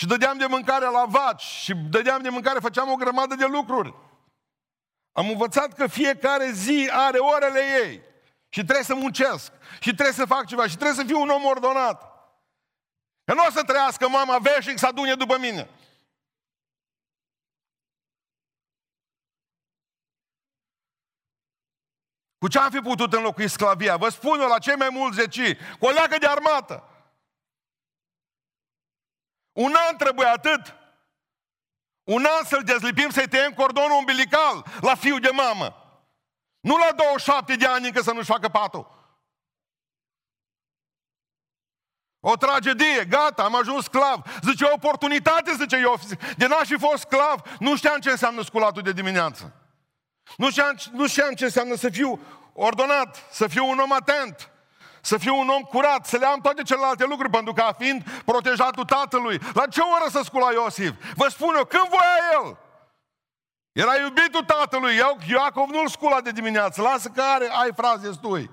[0.01, 3.93] Și dădeam de mâncare la vaci și dădeam de mâncare, făceam o grămadă de lucruri.
[5.11, 8.01] Am învățat că fiecare zi are orele ei.
[8.49, 9.51] Și trebuie să muncesc.
[9.79, 10.67] Și trebuie să fac ceva.
[10.67, 12.01] Și trebuie să fiu un om ordonat.
[13.23, 15.69] Că nu o să trăiască mama veșnic să adune după mine.
[22.37, 23.97] Cu ce am fi putut înlocui sclavia?
[23.97, 26.90] Vă spun eu, la cei mai mulți zeci, cu o leacă de armată.
[29.61, 30.75] Un an trebuie atât.
[32.03, 35.75] Un an să-l dezlipim, să-i tăiem cordonul umbilical la fiu de mamă.
[36.59, 38.99] Nu la 27 de ani încă să nu-și facă patul.
[42.19, 44.39] O tragedie, gata, am ajuns sclav.
[44.41, 45.99] Zice, o oportunitate, zice eu.
[46.37, 49.53] De n-aș fi fost sclav, nu știam ce înseamnă sculatul de dimineață.
[50.37, 52.19] Nu știam, nu știam ce înseamnă să fiu
[52.53, 54.50] ordonat, să fiu un om atent,
[55.01, 58.85] să fiu un om curat, să le am toate celelalte lucruri, pentru că fiind protejatul
[58.85, 61.13] tatălui, la ce oră să scula Iosif?
[61.15, 62.57] Vă spun eu, când voia el?
[63.71, 64.95] Era iubitul tatălui,
[65.27, 68.49] Iacov nu-l scula de dimineață, lasă că are, ai fraze stui.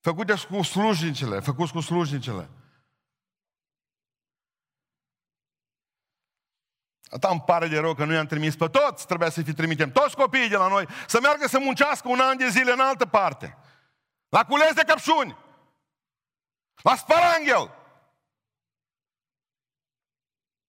[0.00, 2.50] Făcute cu slujnicele, făcuți cu slujnicele.
[7.10, 9.90] Ata îmi pare de rău că nu i-am trimis pe toți, trebuia să-i fi trimitem,
[9.90, 13.06] toți copiii de la noi, să meargă să muncească un an de zile în altă
[13.06, 13.58] parte.
[14.28, 15.36] La cules de căpșuni.
[16.82, 17.74] La sparanghel.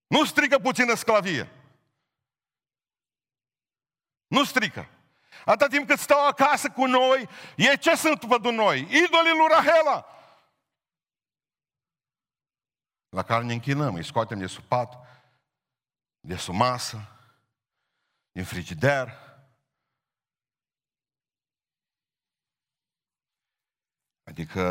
[0.07, 1.51] Nu strică puțină sclavie.
[4.27, 4.89] Nu strică.
[5.45, 8.79] Atâta timp cât stau acasă cu noi, e ce sunt pentru noi?
[8.79, 10.05] Idolii lui Rahela.
[13.09, 14.93] La care ne închinăm, îi scoatem de sub pat,
[16.19, 17.01] de sub masă,
[18.31, 19.26] din frigider.
[24.27, 24.61] Adică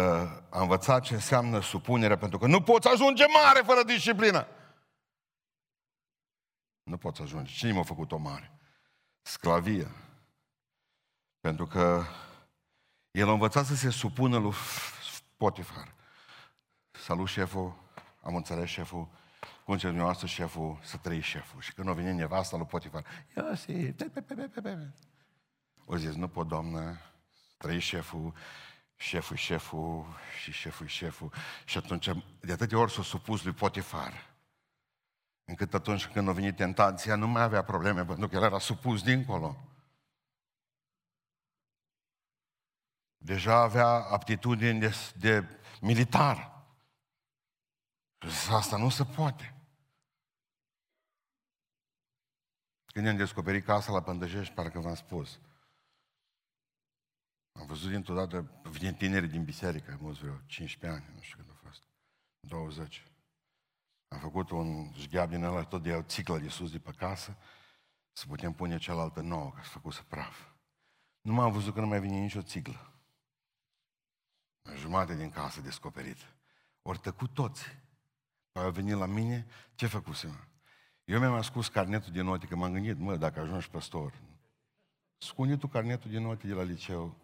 [0.51, 4.47] am învățat ce înseamnă supunerea, pentru că nu poți ajunge mare fără disciplină.
[6.83, 7.53] Nu poți ajunge.
[7.53, 8.59] Cine m-a făcut o mare?
[9.23, 9.91] Sclavia.
[11.41, 12.05] Pentru că
[13.11, 14.53] el a învățat să se supună lui
[15.37, 15.95] Potifar.
[16.91, 17.75] Salut șeful,
[18.23, 19.09] am înțeles șeful,
[19.65, 21.61] cum ce dumneavoastră șeful, să trăi șeful.
[21.61, 23.05] Și când a venit nevasta lui Potifar,
[23.37, 23.95] ia si,
[25.85, 27.01] o zis, nu pot, doamnă,
[27.57, 28.35] trăi șeful,
[28.97, 30.07] șeful șeful
[30.41, 31.33] și șeful șeful.
[31.65, 34.35] Și atunci, de atâtea ori s-a supus lui Potifar.
[35.45, 39.03] Încât atunci când a venit tentația, nu mai avea probleme, pentru că el era supus
[39.03, 39.57] dincolo.
[43.17, 45.49] Deja avea aptitudini de, de
[45.81, 46.65] militar.
[48.51, 49.55] Asta nu se poate.
[52.87, 55.41] Când am descoperit casa la Pândăjești, parcă v-am spus,
[57.59, 61.51] am văzut dintr-o dată, vine tineri din biserică, mulți vreo 15 ani, nu știu când
[61.51, 61.83] a fost,
[62.41, 63.07] 20.
[64.09, 67.37] Am făcut un șgheab din ăla, tot de iau țiclă de sus de pe casă,
[68.13, 70.49] să putem pune cealaltă nouă, ca să făcut să praf.
[71.21, 72.93] Nu m-am văzut că nu mai vine nicio țiglă.
[74.77, 76.19] Jumate din casă descoperit.
[76.83, 77.63] Ori tăcut toți.
[78.53, 80.49] Păi au venit la mine, ce făcusem?
[81.05, 84.13] Eu mi-am ascult carnetul de note, că m-am gândit, mă, dacă ajungi păstor,
[85.19, 87.17] scunde tu carnetul de note de la liceu.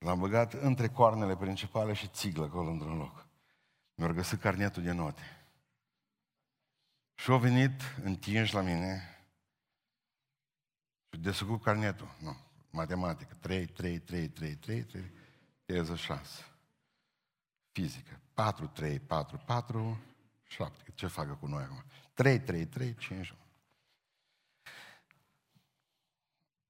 [0.00, 3.26] L-am băgat între coarnele principale și țiglă acolo într-un loc.
[3.94, 5.22] Mi-au găsit carnetul de note.
[7.14, 9.02] Și au venit întinși la mine
[11.10, 12.14] și desfăcut carnetul.
[12.18, 12.36] Nu,
[12.70, 13.34] matematică.
[13.40, 15.12] 3, 3, 3, 3, 3, 3,
[15.64, 16.44] 36.
[17.72, 18.20] Fizică.
[18.34, 20.00] 4, 3, 4, 4,
[20.46, 20.92] 7.
[20.94, 21.84] Ce facă cu noi acum?
[22.14, 23.34] 3, 3, 3, 5.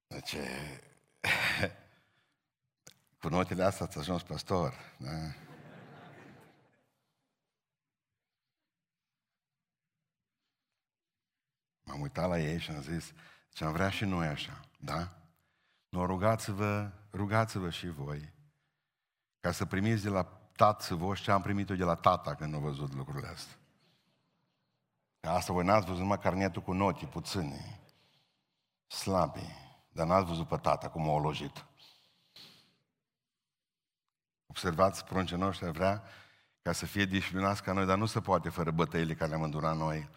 [0.07, 0.35] Deci,
[3.21, 4.73] cu notele astea ați ajuns păstor.
[4.97, 5.09] Da?
[11.83, 13.13] M-am uitat la ei și am zis,
[13.49, 15.15] ce am vrea și noi așa, da?
[15.89, 18.33] Nu, rugați-vă, rugați-vă și voi,
[19.39, 20.23] ca să primiți de la
[20.55, 23.55] tatăl vostru ce am primit eu de la tata când am văzut lucrurile astea.
[25.19, 27.79] Că asta voi n-ați văzut numai carnetul cu noti puține,
[28.87, 29.55] slabe,
[29.89, 31.65] dar n-ați văzut pe tata cum o logit.
[34.51, 36.03] Observați, pruncii noștri ar vrea
[36.61, 39.77] ca să fie disciplinați ca noi, dar nu se poate fără bătăile care le-am îndurat
[39.77, 40.09] noi.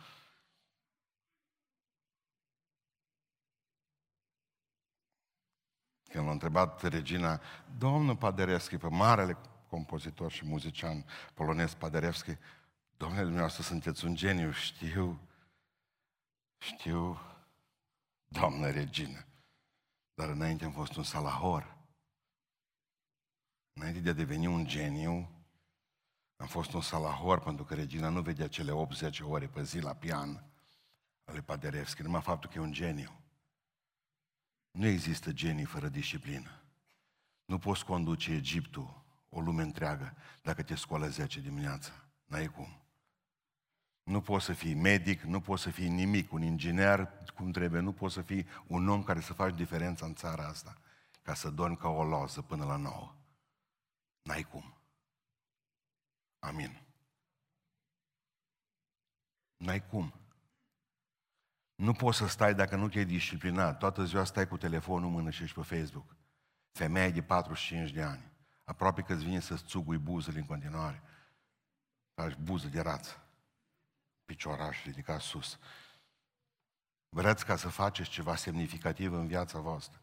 [6.11, 7.41] Când l-a întrebat regina,
[7.79, 9.37] domnul Paderewski, pe marele
[9.69, 11.05] compozitor și muzician
[11.35, 12.37] polonez Paderewski,
[12.97, 15.29] domnule dumneavoastră, sunteți un geniu, știu,
[16.59, 17.21] știu,
[18.29, 19.25] doamnă regină,
[20.15, 21.74] dar înainte am fost un salahor.
[23.75, 25.29] Înainte de a deveni un geniu,
[26.37, 29.95] am fost un salahor pentru că regina nu vedea cele 80 ore pe zi la
[29.95, 30.45] pian
[31.25, 33.13] ale Paderewski, numai faptul că e un geniu.
[34.71, 36.63] Nu există genii fără disciplină.
[37.45, 41.93] Nu poți conduce Egiptul, o lume întreagă, dacă te scoală 10 dimineața.
[42.25, 42.79] N-ai cum.
[44.03, 47.93] Nu poți să fii medic, nu poți să fii nimic, un inginer cum trebuie, nu
[47.93, 50.79] poți să fii un om care să faci diferența în țara asta,
[51.23, 53.15] ca să dormi ca o loză până la nouă.
[54.25, 54.75] N-ai cum.
[56.39, 56.83] Amin.
[59.57, 60.15] N-ai cum.
[61.75, 63.79] Nu poți să stai dacă nu te-ai disciplinat.
[63.79, 66.17] Toată ziua stai cu telefonul în mână și ești pe Facebook.
[66.73, 68.33] Femeie de 45 de ani.
[68.65, 71.03] Aproape că îți vine să-ți țugui buzele în continuare.
[72.15, 73.27] Faci buză de rață.
[74.25, 75.59] Picioraș ridicat sus.
[77.09, 80.01] Vreți ca să faceți ceva semnificativ în viața voastră.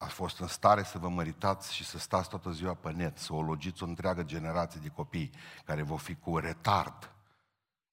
[0.00, 3.32] Ați fost în stare să vă măritați și să stați toată ziua pe net, să
[3.32, 5.30] o logiți o întreagă generație de copii
[5.64, 7.14] care vor fi cu retard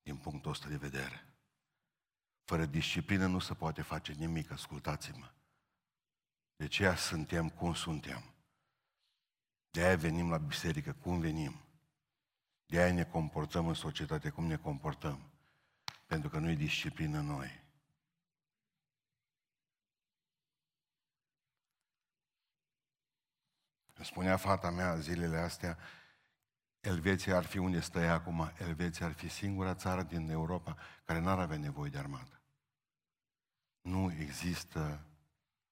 [0.01, 1.26] din punctul ăsta de vedere.
[2.43, 5.32] Fără disciplină nu se poate face nimic, ascultați-mă.
[6.55, 8.24] De ce suntem cum suntem.
[9.70, 11.62] De aia venim la biserică cum venim.
[12.66, 15.32] De aia ne comportăm în societate cum ne comportăm.
[16.05, 17.66] Pentru că nu e disciplină noi.
[23.86, 25.77] Îmi spunea fata mea zilele astea,
[26.79, 31.39] Elveția ar fi unde stă acum, Elveția ar fi singura țară din Europa care n-ar
[31.39, 32.41] avea nevoie de armată.
[33.81, 35.05] Nu există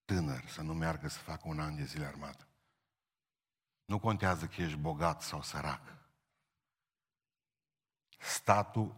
[0.06, 2.48] tânăr să nu meargă să facă un an de zile armată.
[3.86, 5.82] Nu contează că ești bogat sau sărac.
[8.18, 8.96] Statul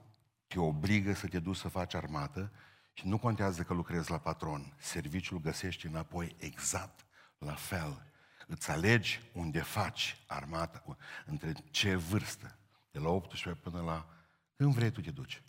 [0.48, 2.52] te obligă să te duci să faci armată
[2.94, 4.74] și nu contează că lucrezi la patron.
[4.78, 7.06] Serviciul găsești înapoi exact
[7.38, 8.07] la fel.
[8.50, 12.58] Îți alegi unde faci armata, între ce vârstă.
[12.92, 14.08] De la 18 până la...
[14.56, 15.44] Când vrei tu te duci.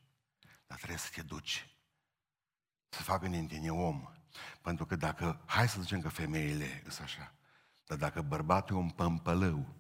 [0.67, 1.79] Dar trebuie să te duci.
[2.89, 4.09] Să facă din tine om.
[4.63, 7.35] Pentru că dacă, hai să zicem că femeile sunt așa,
[7.87, 9.75] dar dacă bărbatul e un pămpălău,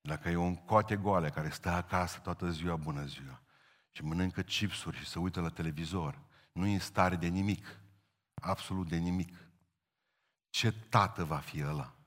[0.00, 3.42] dacă e un coate goale care stă acasă toată ziua, bună ziua,
[3.90, 6.20] și mănâncă chipsuri și se uită la televizor,
[6.52, 7.80] nu e în stare de nimic,
[8.34, 9.36] absolut de nimic.
[10.50, 11.97] Ce tată va fi ăla?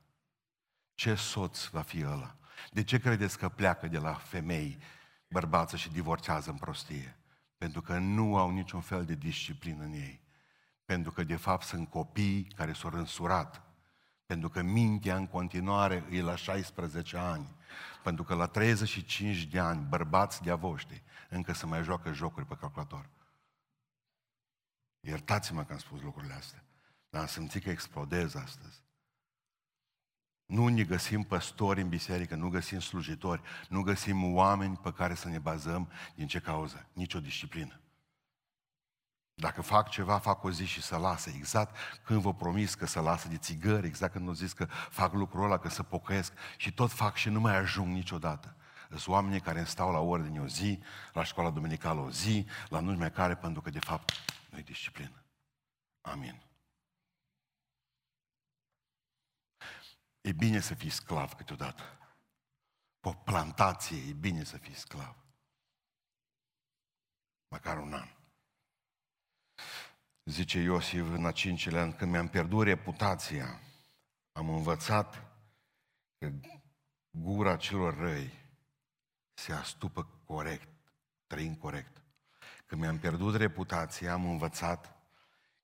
[1.02, 2.36] Ce soț va fi ăla?
[2.70, 4.78] De ce credeți că pleacă de la femei
[5.28, 7.16] bărbață și divorțează în prostie?
[7.58, 10.20] Pentru că nu au niciun fel de disciplină în ei.
[10.84, 13.62] Pentru că, de fapt, sunt copii care s-au însurat.
[14.26, 17.56] Pentru că mintea în continuare e la 16 ani.
[18.02, 22.56] Pentru că la 35 de ani, bărbați de-a voștri, încă se mai joacă jocuri pe
[22.60, 23.08] calculator.
[25.00, 26.64] Iertați-mă că am spus lucrurile astea.
[27.10, 28.82] Dar am simțit că explodez astăzi.
[30.52, 35.28] Nu ne găsim păstori în biserică, nu găsim slujitori, nu găsim oameni pe care să
[35.28, 35.90] ne bazăm.
[36.14, 36.86] Din ce cauză?
[36.92, 37.80] Nici o disciplină.
[39.34, 41.30] Dacă fac ceva, fac o zi și să lasă.
[41.30, 45.12] Exact când vă promis că să lasă de țigări, exact când nu zis că fac
[45.12, 48.56] lucrul ăla, că să pocăiesc și tot fac și nu mai ajung niciodată.
[48.88, 50.82] Sunt oamenii care îmi stau la ordine o zi,
[51.12, 54.12] la școala duminicală o zi, la nu mai care, pentru că de fapt
[54.50, 55.24] nu e disciplină.
[56.00, 56.42] Amin.
[60.22, 61.82] E bine să fii sclav câteodată.
[63.00, 65.16] Pe o plantație e bine să fii sclav.
[67.48, 68.08] Măcar un an.
[70.24, 73.60] Zice Iosif în a cincilea an, când mi-am pierdut reputația,
[74.32, 75.32] am învățat
[76.18, 76.32] că
[77.10, 78.32] gura celor răi
[79.34, 80.68] se astupă corect,
[81.26, 82.02] trăind corect.
[82.66, 84.96] Când mi-am pierdut reputația, am învățat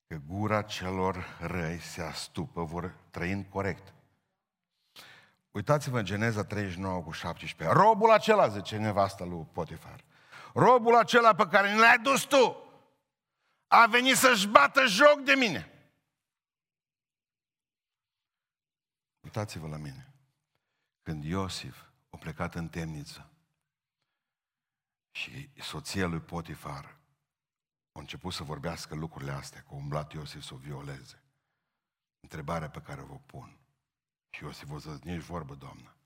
[0.06, 3.94] că gura celor răi se astupă, vor trăind corect.
[5.50, 7.78] Uitați-vă în Geneza 39 cu 17.
[7.78, 10.04] Robul acela, zice nevasta lui Potifar.
[10.54, 12.62] Robul acela pe care ne l-ai dus tu
[13.66, 15.72] a venit să-și bată joc de mine.
[19.20, 20.12] Uitați-vă la mine.
[21.02, 23.30] Când Iosif a plecat în temniță
[25.10, 26.84] și soția lui Potifar
[27.92, 31.22] a început să vorbească lucrurile astea, că a umblat Iosif să o violeze.
[32.20, 33.57] Întrebarea pe care vă pun.
[34.30, 35.96] Și Iosif o zis, nici vorbă, Doamnă.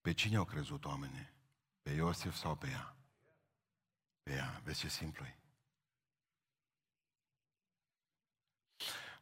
[0.00, 1.32] Pe cine au crezut oamenii?
[1.82, 2.96] Pe Iosif sau pe ea?
[4.22, 4.60] Pe ea.
[4.64, 5.38] Vezi ce simplu e?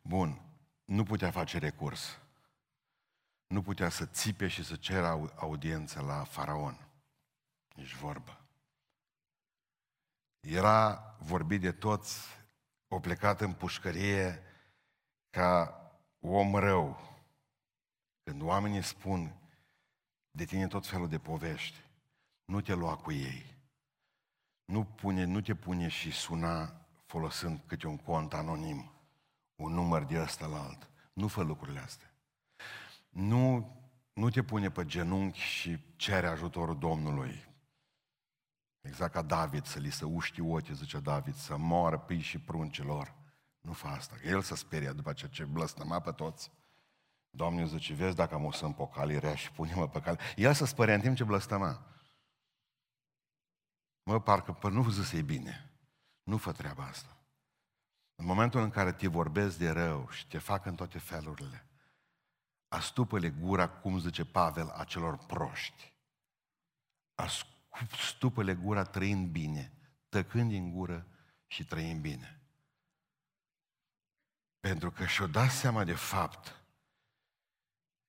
[0.02, 0.40] Bun.
[0.84, 2.20] Nu putea face recurs.
[3.46, 6.88] nu putea să țipe și să ceră audiență la faraon.
[7.74, 8.40] Nici vorbă.
[10.40, 12.18] Era vorbit de toți,
[12.88, 14.42] o plecat în pușcărie
[15.30, 15.80] ca
[16.20, 17.11] om rău.
[18.22, 19.36] Când oamenii spun
[20.30, 21.78] de tine tot felul de povești,
[22.44, 23.56] nu te lua cu ei.
[24.64, 28.92] Nu, pune, nu te pune și suna folosind câte un cont anonim,
[29.54, 30.90] un număr de ăsta la alt.
[31.12, 32.14] Nu fă lucrurile astea.
[33.08, 33.76] Nu,
[34.12, 37.50] nu te pune pe genunchi și cere ajutorul Domnului.
[38.80, 43.14] Exact ca David, să li se uști ochii, zice David, să moară pii și pruncilor.
[43.60, 46.50] Nu fa asta, că el să sperie după ce ce blăstăma pe toți.
[47.34, 50.18] Doamne zice, vezi dacă am o să împocali rea și pune-mă pe cale.
[50.36, 51.86] El să spărea în timp ce blăstăma.
[54.02, 55.70] Mă, parcă pă, nu zis e bine.
[56.22, 57.16] Nu fă treaba asta.
[58.14, 61.66] În momentul în care te vorbesc de rău și te fac în toate felurile,
[62.68, 65.92] astupă-le gura, cum zice Pavel, acelor proști.
[67.14, 69.72] Astupă-le gura trăind bine,
[70.08, 71.06] tăcând din gură
[71.46, 72.40] și trăind bine.
[74.60, 76.61] Pentru că și-o dat seama de fapt,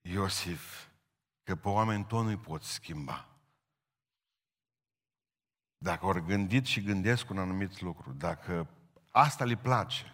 [0.05, 0.87] Iosif,
[1.43, 3.27] că pe oameni tot nu-i poți schimba.
[5.77, 8.67] Dacă ori gândit și gândesc un anumit lucru, dacă
[9.09, 10.13] asta le place,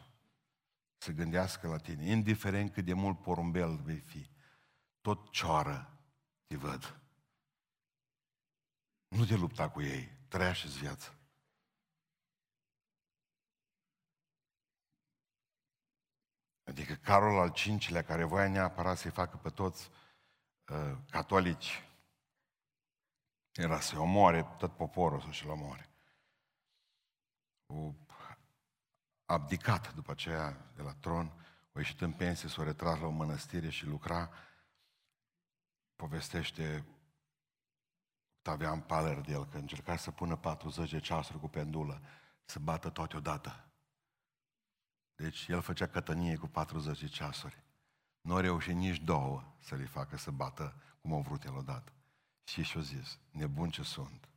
[0.97, 4.29] să gândească la tine, indiferent cât de mult porumbel vei fi,
[5.01, 5.99] tot cioară
[6.47, 6.99] te văd.
[9.07, 11.18] Nu te lupta cu ei, trăiește viața.
[16.69, 17.53] Adică Carol al
[17.87, 19.89] V-lea, care voia neapărat să-i facă pe toți
[20.67, 21.83] uh, catolici
[23.51, 25.89] era să omoare tot poporul să-și-l omoare.
[27.65, 27.93] O
[29.25, 31.33] abdicat după aceea de la tron,
[31.73, 34.29] o ieșit în pensie, s-o retras la o mănăstire și lucra.
[35.95, 36.85] Povestește
[38.37, 42.01] Octavian Paler de el că încerca să pună 40 de ceasuri cu pendulă,
[42.45, 43.68] să bată toate odată.
[45.19, 47.63] Deci el făcea cătănie cu 40 de ceasuri.
[48.21, 51.91] Nu a reușit nici două să le facă să bată cum au vrut el odată.
[52.43, 54.29] Și și-o zis, nebun ce sunt.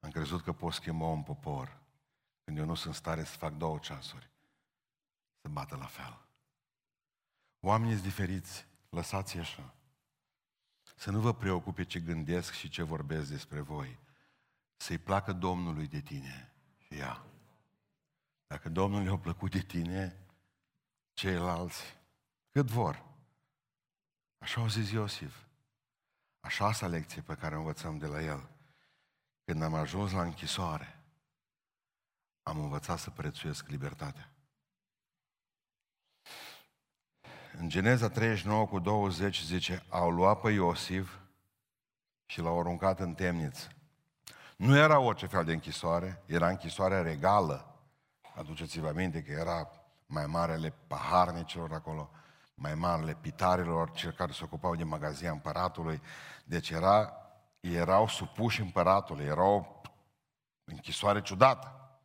[0.00, 1.80] Am crezut că pot schimba un popor
[2.44, 4.30] când eu nu sunt stare să fac două ceasuri.
[5.40, 6.26] Să bată la fel.
[7.60, 9.74] Oamenii sunt diferiți, lăsați așa.
[10.96, 13.98] Să nu vă preocupe ce gândesc și ce vorbesc despre voi.
[14.76, 17.24] Să-i placă Domnului de tine și ea.
[18.46, 20.18] Dacă Domnul le-a plăcut de tine,
[21.12, 21.96] ceilalți,
[22.50, 23.04] cât vor.
[24.38, 25.36] Așa au zis Iosif.
[26.40, 28.48] A șasea lecție pe care o învățăm de la el.
[29.44, 30.98] Când am ajuns la închisoare,
[32.42, 34.28] am învățat să prețuiesc libertatea.
[37.58, 41.18] În Geneza 39 cu 20 zice, au luat pe Iosif
[42.26, 43.68] și l-au aruncat în temniță.
[44.56, 47.73] Nu era orice fel de închisoare, era închisoarea regală.
[48.34, 49.70] Aduceți-vă aminte că era
[50.06, 52.10] mai marele paharnicilor acolo
[52.54, 56.00] mai marele pitarilor, cel care se ocupau de magazia împăratului.
[56.44, 57.12] Deci era,
[57.60, 59.64] erau supuși împăratului, era o
[60.64, 61.98] închisoare ciudată.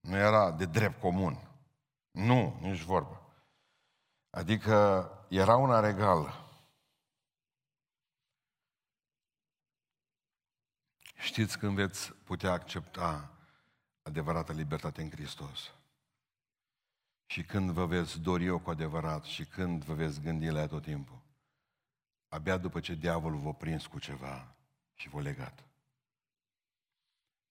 [0.00, 1.48] Nu era de drept comun.
[2.10, 3.22] Nu, nici vorbă.
[4.30, 6.32] Adică era una regală.
[11.16, 13.37] Știți când veți putea accepta
[14.08, 15.72] adevărata libertate în Hristos?
[17.30, 20.66] și când vă veți dori eu cu adevărat și când vă veți gândi la ea
[20.66, 21.22] tot timpul.
[22.28, 24.56] Abia după ce diavolul vă prins cu ceva
[24.94, 25.64] și vă legat.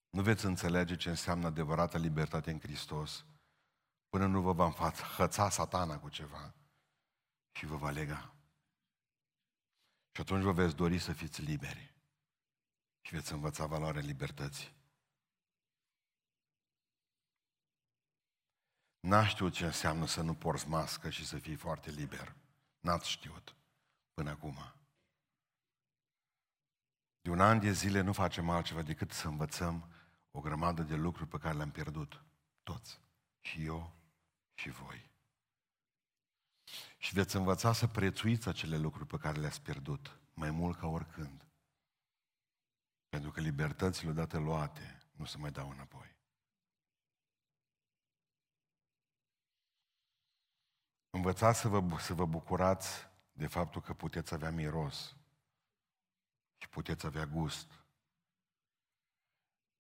[0.09, 3.25] Nu veți înțelege ce înseamnă adevărată libertate în Hristos
[4.09, 6.53] până nu vă va hăța satana cu ceva
[7.51, 8.33] și vă va lega.
[10.11, 11.95] Și atunci vă veți dori să fiți liberi
[13.01, 14.76] și veți învăța valoarea libertății.
[19.07, 22.35] N-a știut ce înseamnă să nu porți mască și să fii foarte liber.
[22.79, 23.55] N-ați știut
[24.13, 24.57] până acum.
[27.21, 29.91] De un an de zile nu facem altceva decât să învățăm
[30.31, 32.23] o grămadă de lucruri pe care le-am pierdut.
[32.63, 33.01] Toți.
[33.39, 33.95] Și eu
[34.53, 35.11] și voi.
[36.97, 41.45] Și veți învăța să prețuiți acele lucruri pe care le-ați pierdut, mai mult ca oricând.
[43.09, 46.16] Pentru că libertățile odată luate nu se mai dau înapoi.
[51.17, 55.15] Învățați să vă, să vă bucurați de faptul că puteți avea miros
[56.57, 57.71] și puteți avea gust.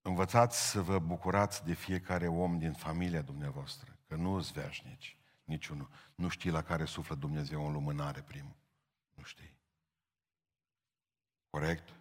[0.01, 5.89] Învățați să vă bucurați de fiecare om din familia dumneavoastră, că nu îți veșnici, niciunul.
[6.15, 8.55] Nu știi la care suflă Dumnezeu în lumânare primul.
[9.13, 9.57] Nu știi.
[11.49, 11.93] Corect?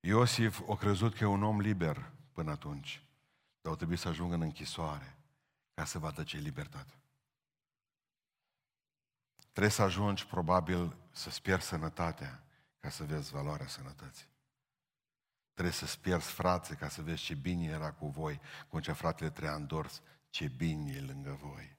[0.00, 3.02] Iosif a crezut că e un om liber până atunci,
[3.62, 5.16] dar o trebuie să ajungă în închisoare
[5.74, 6.94] ca să vadă ce e libertate.
[9.50, 12.44] Trebuie să ajungi probabil să-ți pierzi sănătatea
[12.78, 14.30] ca să vezi valoarea sănătății.
[15.52, 19.30] Trebuie să-ți pierzi frații ca să vezi ce bine era cu voi, cum ce fratele
[19.30, 21.76] Traian Dors, ce bine e lângă voi.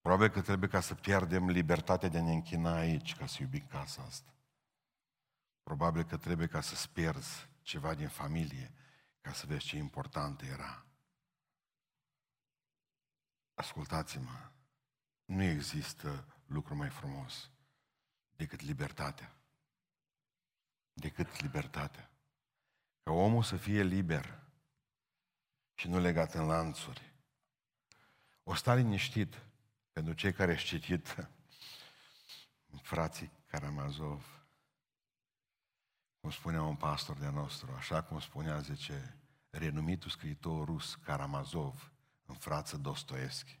[0.00, 3.66] Probabil că trebuie ca să pierdem libertatea de a ne închina aici ca să iubim
[3.66, 4.34] casa asta.
[5.62, 8.72] Probabil că trebuie ca să-ți pierzi ceva din familie
[9.26, 10.86] ca să vezi ce important era.
[13.54, 14.50] Ascultați-mă,
[15.24, 17.50] nu există lucru mai frumos
[18.36, 19.36] decât libertatea.
[20.92, 22.10] Decât libertatea.
[23.02, 24.42] Ca omul să fie liber
[25.74, 27.14] și nu legat în lanțuri.
[28.42, 29.42] O sta liniștit
[29.92, 31.16] pentru cei care au citit
[32.90, 34.35] frații Karamazov,
[36.26, 39.16] cum spunea un pastor de nostru, așa cum spunea, zice,
[39.50, 41.92] renumitul scriitor rus Karamazov,
[42.24, 43.60] în frață Dostoevski.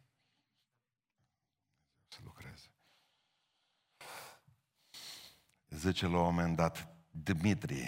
[2.08, 2.70] Să lucreze.
[5.68, 7.86] Zice la un moment dat, Dmitri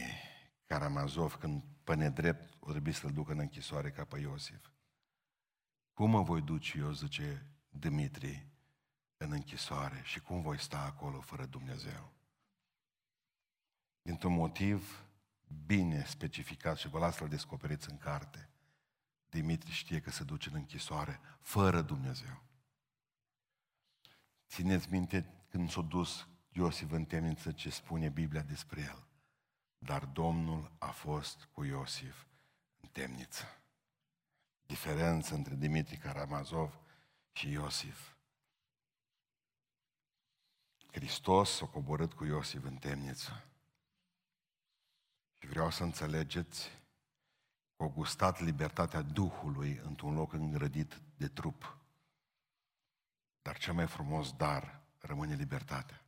[0.67, 4.71] Karamazov, când pe nedrept o trebuie să-l ducă în închisoare ca pe Iosif.
[5.93, 8.47] Cum mă voi duce eu, zice Dmitri,
[9.17, 12.18] în închisoare și cum voi sta acolo fără Dumnezeu?
[14.09, 15.05] Dintr-un motiv
[15.67, 18.49] bine specificat și vă las să-l descoperiți în carte.
[19.31, 22.43] Dimitri știe că se duce în închisoare fără Dumnezeu.
[24.49, 29.07] Țineți minte când s-a dus Iosif în temniță ce spune Biblia despre el.
[29.79, 32.27] Dar Domnul a fost cu Iosif
[32.81, 33.45] în temniță.
[34.67, 36.81] Diferență între Dimitri Karamazov
[37.33, 38.15] și Iosif.
[40.93, 43.48] Hristos s-a coborât cu Iosif în temniță.
[45.39, 46.69] Și vreau să înțelegeți
[47.77, 51.77] că au gustat libertatea Duhului într-un loc îngrădit de trup.
[53.43, 56.03] Dar cel mai frumos dar rămâne libertatea.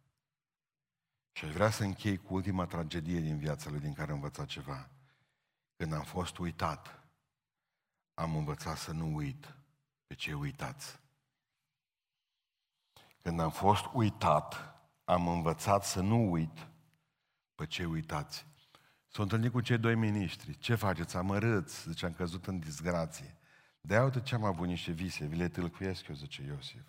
[1.32, 4.46] Și aș vrea să închei cu ultima tragedie din viața lui din care am învățat
[4.46, 4.90] ceva.
[5.76, 7.04] Când am fost uitat,
[8.14, 9.54] am învățat să nu uit
[10.06, 11.00] pe cei uitați.
[13.22, 14.74] Când am fost uitat,
[15.04, 16.68] am învățat să nu uit
[17.54, 18.46] pe cei uitați.
[19.12, 20.58] S-au întâlnit cu cei doi miniștri.
[20.58, 21.16] Ce faceți?
[21.16, 23.36] Amărâți, zice, am căzut în disgrație.
[23.80, 26.86] De uite ce am avut niște vise, vi le tâlcuiesc eu, zice Iosif.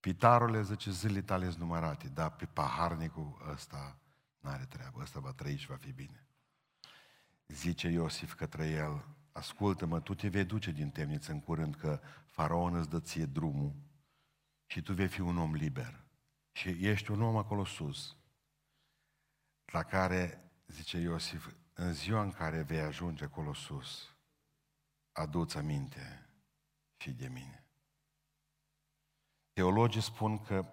[0.00, 3.98] Pitarule, zice, zilele tale sunt numărate, dar pe paharnicul ăsta
[4.40, 6.26] n-are treabă, ăsta va trăi și va fi bine.
[7.46, 12.74] Zice Iosif către el, ascultă-mă, tu te vei duce din temniță în curând că faraon
[12.74, 13.74] îți dă ție drumul
[14.66, 16.04] și tu vei fi un om liber.
[16.52, 18.16] Și ești un om acolo sus,
[19.64, 20.43] la care,
[20.74, 24.16] zice Iosif, în ziua în care vei ajunge acolo sus,
[25.12, 26.28] adu-ți aminte
[26.96, 27.64] și de mine.
[29.52, 30.64] Teologii spun că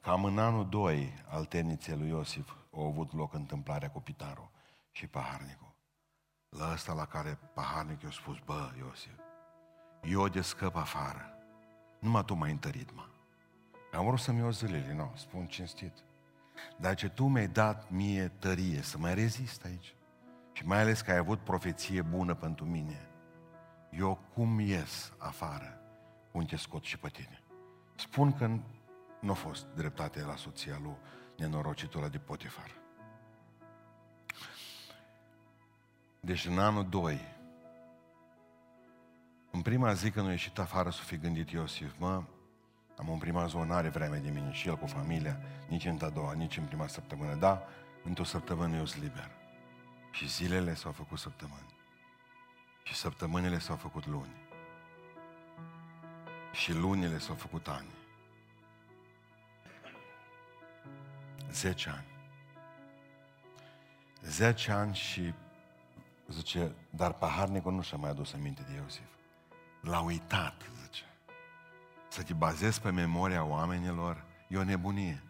[0.00, 4.50] cam în anul 2 al temniței lui Iosif au avut loc întâmplarea cu Pitarul
[4.90, 5.74] și paharnicul.
[6.48, 9.18] La ăsta la care paharnicul i-a spus, bă, Iosif,
[10.02, 11.32] eu de scăp afară.
[11.98, 13.08] Numai tu m-ai întărit, mă.
[13.92, 16.04] Am vrut să-mi iau zilele, nu, spun cinstit.
[16.76, 19.94] Dar ce tu mi-ai dat mie tărie să mai rezist aici.
[20.52, 23.08] Și mai ales că ai avut profeție bună pentru mine.
[23.90, 25.80] Eu cum ies afară,
[26.32, 27.42] cum te scot și pe tine?
[27.96, 28.50] Spun că
[29.20, 30.96] nu a fost dreptate la soția lui
[31.36, 32.70] nenorocitul ăla de Potifar.
[36.20, 37.20] Deci în anul 2,
[39.50, 42.22] în prima zi când a ieșit afară să fi gândit Iosif, mă,
[42.98, 46.08] am în prima zonă, are vreme de mine și el cu familia, nici în a
[46.08, 47.34] doua, nici în prima săptămână.
[47.34, 47.62] Da,
[48.04, 49.30] într-o săptămână eu sunt liber.
[50.10, 51.74] Și zilele s-au făcut săptămâni.
[52.82, 54.32] Și săptămânile s-au făcut luni.
[56.52, 57.88] Și lunile s-au făcut ani.
[61.52, 62.06] Zece ani.
[64.22, 65.34] Zece ani și
[66.28, 69.08] zice, dar paharnicul nu și-a mai adus aminte de Iosif.
[69.80, 70.77] L-a uitat, zice.
[72.18, 75.22] Să te bazezi pe memoria oamenilor e o nebunie.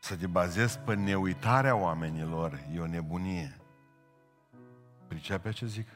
[0.00, 3.60] Să te bazezi pe neuitarea oamenilor e o nebunie.
[5.06, 5.88] Pricepe ce zic?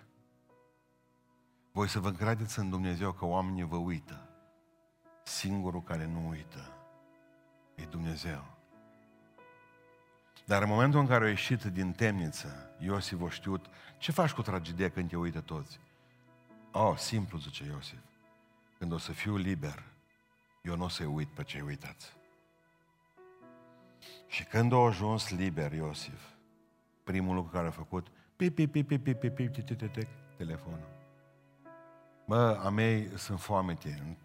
[1.73, 4.29] Voi să vă credeți în Dumnezeu că oamenii vă uită.
[5.23, 6.73] Singurul care nu uită
[7.75, 8.45] e Dumnezeu.
[10.45, 13.67] Dar în momentul în care au ieșit din temniță, Iosif a știut,
[13.99, 15.81] ce faci cu tragedia când te uită toți?
[16.73, 17.99] Oh, simplu, zice Iosif
[18.79, 19.83] când o să fiu liber,
[20.63, 22.17] eu nu o să uit pe cei uitați.
[24.27, 26.23] Și când a ajuns liber Iosif,
[27.05, 28.07] primul lucru care a făcut,
[28.37, 30.97] pip, pip, pip, pip, pip, pip, pip, tic, tic, tic, telefonul.
[32.27, 34.19] Bă, a mei sunt foamete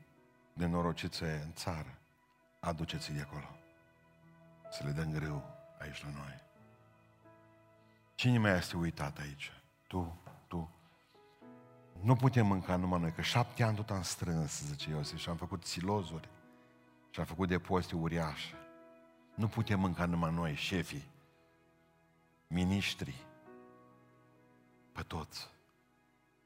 [0.53, 1.97] de norocițe în țară.
[2.59, 3.55] Aduceți de acolo.
[4.69, 5.43] Să le dăm greu
[5.79, 6.41] aici la noi.
[8.15, 9.51] Cine mai este uitat aici?
[9.87, 10.21] Tu,
[12.03, 15.35] nu putem mânca numai noi, că șapte ani tot am strâns, zice Iosif, și am
[15.35, 16.29] făcut silozuri
[17.09, 18.55] și am făcut depozite uriașe.
[19.35, 21.11] Nu putem mânca numai noi, șefii,
[22.47, 23.25] miniștrii,
[24.91, 25.49] pe toți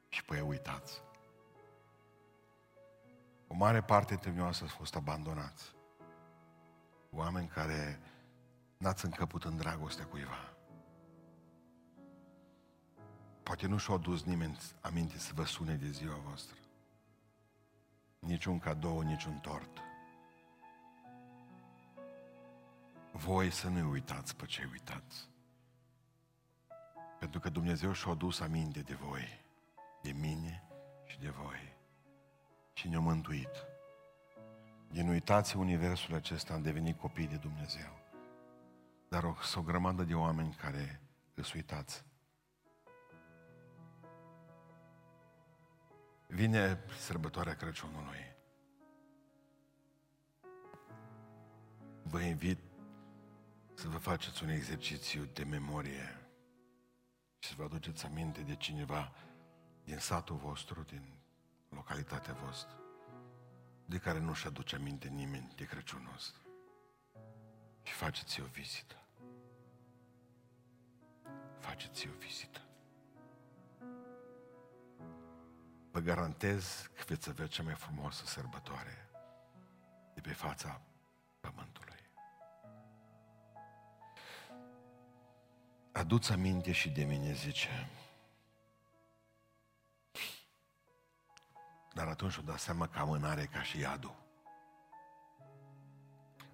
[0.09, 1.01] și pe ei uitați.
[3.47, 5.75] O mare parte dintre noastre a fost abandonați.
[7.11, 7.99] Oameni care
[8.77, 10.56] n-ați încăput în dragostea cuiva.
[13.47, 16.55] Poate nu și-au dus nimeni aminte să vă sune de ziua voastră.
[18.19, 19.77] Niciun cadou, niciun tort.
[23.11, 25.29] Voi să nu uitați pe ce uitați.
[27.19, 29.41] Pentru că Dumnezeu și-a dus aminte de voi,
[30.01, 30.63] de mine
[31.05, 31.75] și de voi.
[32.73, 33.65] Și ne-a mântuit.
[34.87, 37.99] Din uitați universul acesta am devenit copii de Dumnezeu.
[39.09, 41.01] Dar o, o grămadă de oameni care
[41.33, 42.06] îți uitați.
[46.27, 48.35] Vine sărbătoarea Crăciunului.
[52.03, 52.59] Vă invit
[53.73, 56.27] să vă faceți un exercițiu de memorie
[57.39, 59.13] și să vă aduceți aminte de cineva
[59.83, 61.13] din satul vostru, din
[61.69, 62.77] localitatea voastră,
[63.85, 66.37] de care nu-și aduce aminte nimeni de Crăciunul ăsta.
[67.83, 68.95] Și faceți o vizită.
[71.59, 72.66] Faceți o vizită.
[75.97, 79.09] Vă garantez că veți avea cea mai frumoasă sărbătoare
[80.13, 80.81] de pe fața
[81.39, 82.09] pământului.
[85.91, 87.89] Aduți aminte și de mine, zice.
[91.93, 94.15] Dar atunci o dat seama că amânare ca și iadul.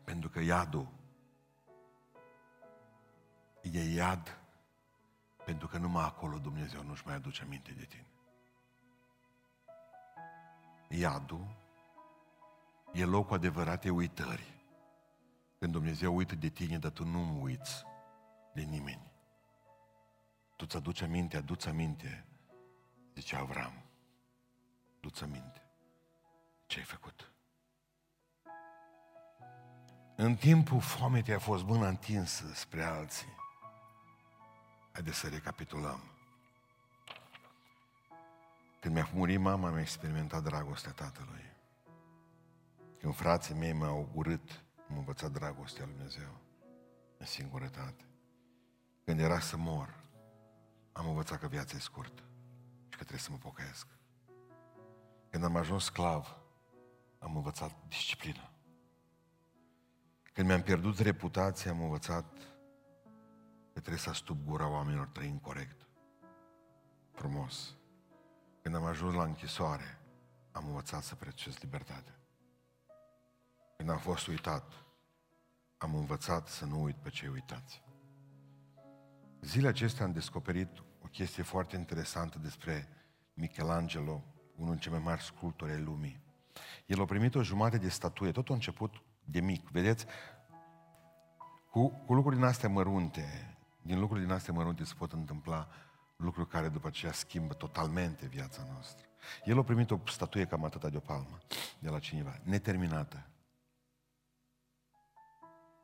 [0.04, 0.88] Pentru că iadul
[3.62, 4.38] e iad
[5.46, 8.08] pentru că numai acolo Dumnezeu nu-și mai aduce aminte de tine.
[10.98, 11.56] Iadul
[12.91, 14.54] e locul adevăratei uitări.
[15.60, 17.86] Când Dumnezeu uită de tine, dar tu nu uiți
[18.54, 19.12] de nimeni.
[20.56, 22.26] Tu ți aduci aminte, aduți aminte,
[23.14, 23.74] zice Avram.
[25.00, 25.62] Du-ți aminte
[26.66, 27.32] ce ai făcut.
[30.16, 33.36] În timpul foametei a fost mâna întinsă spre alții.
[34.91, 36.12] Haideți să recapitulăm.
[38.84, 41.56] Când mi-a murit mama, am experimentat dragostea tatălui.
[43.00, 46.38] Când frații mei m-au urât, am învățat dragostea lui Dumnezeu
[47.18, 48.06] în singurătate.
[49.06, 50.04] Când era să mor,
[50.92, 52.22] am învățat că viața e scurtă
[52.84, 53.88] și că trebuie să mă pocăiesc.
[55.30, 56.38] Când am ajuns sclav,
[57.20, 58.52] am învățat disciplina.
[60.34, 62.34] Când mi-am pierdut reputația, am învățat
[63.74, 65.88] că trebuie să astup gura oamenilor trăind corect.
[67.12, 67.78] Frumos.
[68.64, 69.99] Când am ajuns la închisoare,
[70.51, 72.20] am învățat să prețuiesc libertatea.
[73.78, 74.74] Când am fost uitat,
[75.78, 77.84] am învățat să nu uit pe cei uitați.
[79.41, 82.88] Zilele acestea am descoperit o chestie foarte interesantă despre
[83.34, 84.24] Michelangelo,
[84.55, 86.22] unul dintre cei mai mari sculptori ai lumii.
[86.86, 89.70] El a primit o jumătate de statuie, tot a început de mic.
[89.70, 90.05] Vedeți,
[91.70, 95.68] cu, cu lucruri din astea mărunte, din lucruri din astea mărunte se pot întâmpla
[96.24, 99.06] lucruri care după aceea schimbă totalmente viața noastră.
[99.46, 101.38] El a primit o statuie cam atâta de o palmă
[101.80, 103.28] de la cineva, neterminată.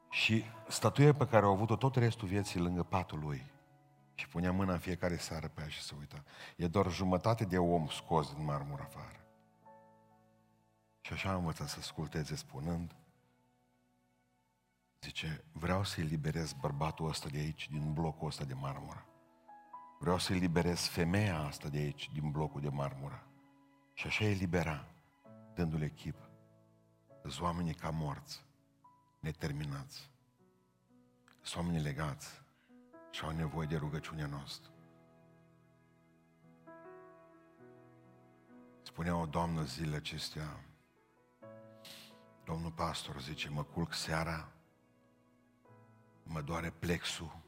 [0.09, 3.51] Și statuia pe care au avut-o tot restul vieții lângă patul lui.
[4.15, 6.23] Și punea mâna în fiecare seară pe ea și se uita.
[6.55, 9.19] E doar jumătate de om scos din marmură afară.
[11.01, 12.95] Și așa am învățat să asculteze spunând,
[15.01, 19.05] zice, vreau să-i liberez bărbatul ăsta de aici, din blocul ăsta de marmură.
[20.01, 23.23] Vreau să-i liberez femeia asta de aici, din blocul de marmură.
[23.93, 24.85] Și așa e libera,
[25.53, 26.29] dându-le chip.
[27.21, 28.45] Sunt oamenii ca morți,
[29.19, 30.11] neterminați.
[31.41, 32.41] Sunt oamenii legați
[33.11, 34.71] și au nevoie de rugăciunea noastră.
[38.81, 40.63] Spunea o doamnă zilele acestea,
[42.45, 44.51] domnul pastor zice, mă culc seara,
[46.23, 47.47] mă doare plexul,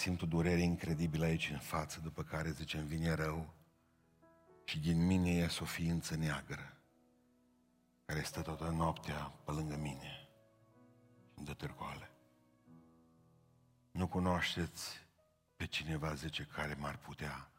[0.00, 3.54] simt o durere incredibilă aici în față, după care zice, îmi vine rău
[4.64, 6.76] și din mine ies o ființă neagră.
[8.04, 10.28] care stă toată noaptea pe lângă mine
[11.34, 12.10] îmi dă târcoale.
[13.90, 15.06] Nu cunoașteți
[15.56, 17.50] pe cineva, zice, care m-ar putea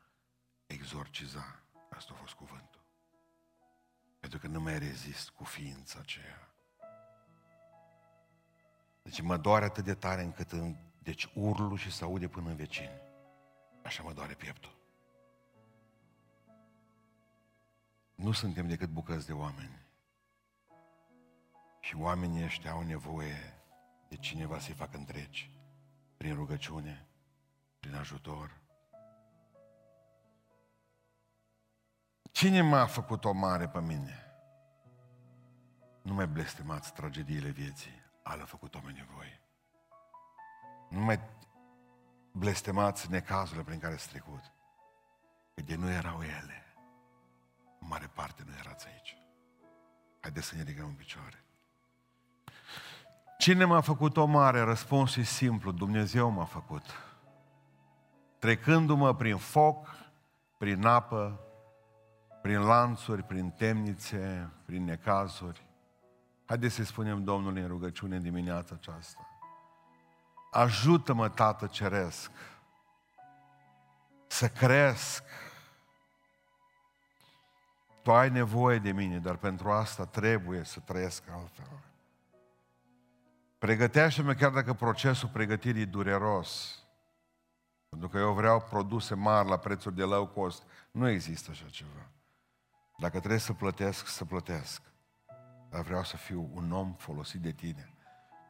[0.66, 1.64] exorciza.
[1.90, 2.86] Asta a fost cuvântul.
[4.20, 6.54] Pentru că nu mai rezist cu ființa aceea.
[9.02, 12.56] Deci mă doare atât de tare încât în, deci urlu și se aude până în
[12.56, 13.02] vecini.
[13.84, 14.80] Așa mă doare pieptul.
[18.16, 19.86] Nu suntem decât bucăți de oameni.
[21.80, 23.64] Și oamenii ăștia au nevoie
[24.10, 25.60] de cineva să-i facă întregi.
[26.18, 27.08] Prin rugăciune,
[27.80, 28.60] prin ajutor.
[32.32, 34.26] Cine m-a făcut o mare pe mine?
[36.02, 39.41] Nu mai blestemați tragediile vieții, ale făcut oamenii voi.
[40.92, 41.20] Nu mai
[42.32, 44.52] blestemați necazurile prin care ați trecut.
[45.56, 46.66] Că de nu erau ele,
[47.80, 49.18] în mare parte nu erați aici.
[50.20, 51.44] Haideți să ne ridicăm în picioare.
[53.38, 54.60] Cine m-a făcut o mare?
[54.60, 56.84] Răspunsul e simplu, Dumnezeu m-a făcut.
[58.40, 59.96] Trecându-mă prin foc,
[60.58, 61.40] prin apă,
[62.42, 65.66] prin lanțuri, prin temnițe, prin necazuri.
[66.46, 69.31] Haideți să spunem Domnului în rugăciune în dimineața aceasta.
[70.52, 72.32] Ajută-mă, Tată Ceresc,
[74.28, 75.24] să cresc.
[78.04, 81.84] Tu ai nevoie de mine, dar pentru asta trebuie să trăiesc altfel.
[83.58, 86.80] Pregătește-mă chiar dacă procesul pregătirii e dureros.
[87.90, 90.64] Pentru că eu vreau produse mari la prețuri de low cost.
[90.92, 92.10] Nu există așa ceva.
[92.98, 94.82] Dacă trebuie să plătesc, să plătesc.
[95.70, 97.91] Dar vreau să fiu un om folosit de tine.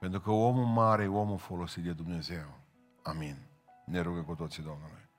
[0.01, 2.57] Pentru că omul mare e omul folosit de Dumnezeu.
[3.03, 3.37] Amin.
[3.85, 5.09] Ne rugă cu toții Domnului.